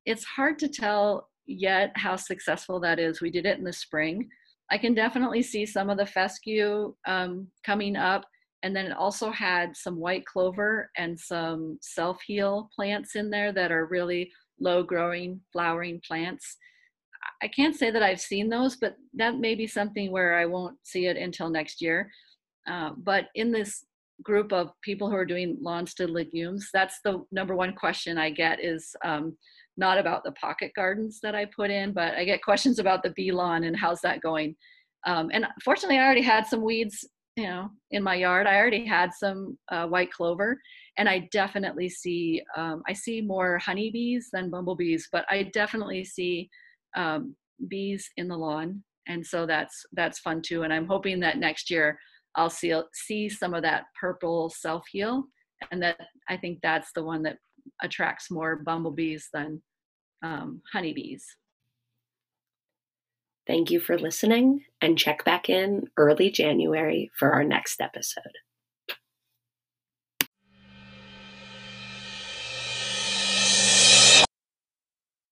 It's 0.06 0.24
hard 0.24 0.60
to 0.60 0.68
tell 0.68 1.30
yet 1.48 1.92
how 1.96 2.16
successful 2.16 2.80
that 2.82 3.00
is. 3.00 3.22
We 3.22 3.32
did 3.32 3.46
it 3.46 3.58
in 3.58 3.64
the 3.64 3.74
spring. 3.74 4.30
I 4.72 4.78
can 4.78 4.94
definitely 4.94 5.44
see 5.44 5.66
some 5.66 5.90
of 5.90 5.98
the 5.98 6.06
fescue 6.06 6.94
um, 7.08 7.48
coming 7.64 7.96
up. 7.96 8.26
And 8.64 8.76
then 8.76 8.88
it 8.88 8.98
also 8.98 9.30
had 9.30 9.78
some 9.78 10.00
white 10.00 10.26
clover 10.26 10.90
and 10.98 11.20
some 11.20 11.78
self 11.82 12.20
heal 12.26 12.70
plants 12.76 13.16
in 13.16 13.30
there 13.30 13.52
that 13.52 13.72
are 13.72 13.86
really 13.86 14.32
low 14.60 14.82
growing, 14.82 15.42
flowering 15.52 16.02
plants. 16.08 16.58
I 17.44 17.48
can't 17.48 17.76
say 17.76 17.92
that 17.92 18.02
I've 18.02 18.22
seen 18.22 18.50
those, 18.50 18.76
but 18.76 18.96
that 19.14 19.38
may 19.38 19.56
be 19.56 19.68
something 19.68 20.12
where 20.12 20.36
I 20.36 20.46
won't 20.46 20.78
see 20.84 21.08
it 21.08 21.18
until 21.18 21.50
next 21.50 21.82
year. 21.82 22.10
Uh, 22.68 22.92
but 22.98 23.26
in 23.36 23.52
this 23.52 23.86
group 24.24 24.52
of 24.54 24.72
people 24.82 25.10
who 25.10 25.16
are 25.16 25.26
doing 25.26 25.58
lawns 25.62 25.94
to 25.96 26.08
legumes, 26.08 26.70
that's 26.74 27.00
the 27.04 27.24
number 27.32 27.56
one 27.56 27.74
question 27.74 28.18
I 28.18 28.30
get 28.30 28.64
is 28.64 28.96
um, 29.04 29.36
not 29.78 29.98
about 29.98 30.24
the 30.24 30.32
pocket 30.34 30.72
gardens 30.76 31.20
that 31.22 31.36
I 31.36 31.46
put 31.46 31.70
in, 31.70 31.94
but 31.94 32.16
I 32.16 32.24
get 32.24 32.44
questions 32.44 32.80
about 32.80 33.04
the 33.04 33.12
bee 33.12 33.32
lawn 33.32 33.66
and 33.66 33.76
how's 33.76 34.02
that 34.02 34.22
going. 34.22 34.56
Um, 35.06 35.30
and 35.34 35.46
fortunately, 35.64 35.98
I 35.98 36.06
already 36.06 36.22
had 36.22 36.48
some 36.48 36.64
weeds, 36.64 37.08
you 37.36 37.44
know, 37.44 37.70
in 37.92 38.02
my 38.02 38.16
yard. 38.16 38.48
I 38.48 38.56
already 38.56 38.86
had 38.86 39.12
some 39.14 39.58
uh, 39.72 39.86
white 39.88 40.12
clover, 40.12 40.60
and 40.98 41.08
I 41.08 41.28
definitely 41.32 41.90
see 41.90 42.42
um, 42.58 42.82
I 42.88 42.94
see 42.94 43.22
more 43.22 43.60
honeybees 43.60 44.30
than 44.34 44.50
bumblebees, 44.50 45.10
but 45.12 45.26
I 45.30 45.44
definitely 45.54 46.04
see 46.06 46.50
um, 46.96 47.36
bees 47.68 48.10
in 48.18 48.28
the 48.28 48.38
lawn, 48.38 48.84
and 49.08 49.24
so 49.24 49.46
that's 49.46 49.86
that's 49.94 50.20
fun 50.20 50.42
too. 50.42 50.64
And 50.64 50.74
I'm 50.74 50.88
hoping 50.88 51.20
that 51.20 51.38
next 51.38 51.70
year 51.70 52.00
I'll 52.36 52.50
see 52.50 52.74
see 52.94 53.30
some 53.30 53.54
of 53.54 53.64
that 53.64 53.86
purple 54.00 54.50
self 54.50 54.86
heal, 54.92 55.26
and 55.72 55.82
that 55.84 55.98
I 56.30 56.38
think 56.38 56.60
that's 56.62 56.92
the 56.94 57.04
one 57.04 57.24
that 57.24 57.38
attracts 57.82 58.30
more 58.32 58.58
bumblebees 58.58 59.30
than 59.34 59.62
um, 60.22 60.62
honeybees. 60.72 61.26
Thank 63.48 63.70
you 63.70 63.80
for 63.80 63.98
listening, 63.98 64.66
and 64.82 64.98
check 64.98 65.24
back 65.24 65.50
in 65.50 65.88
early 65.98 66.32
January 66.32 67.12
for 67.18 67.32
our 67.32 67.44
next 67.44 67.80
episode. 67.80 68.24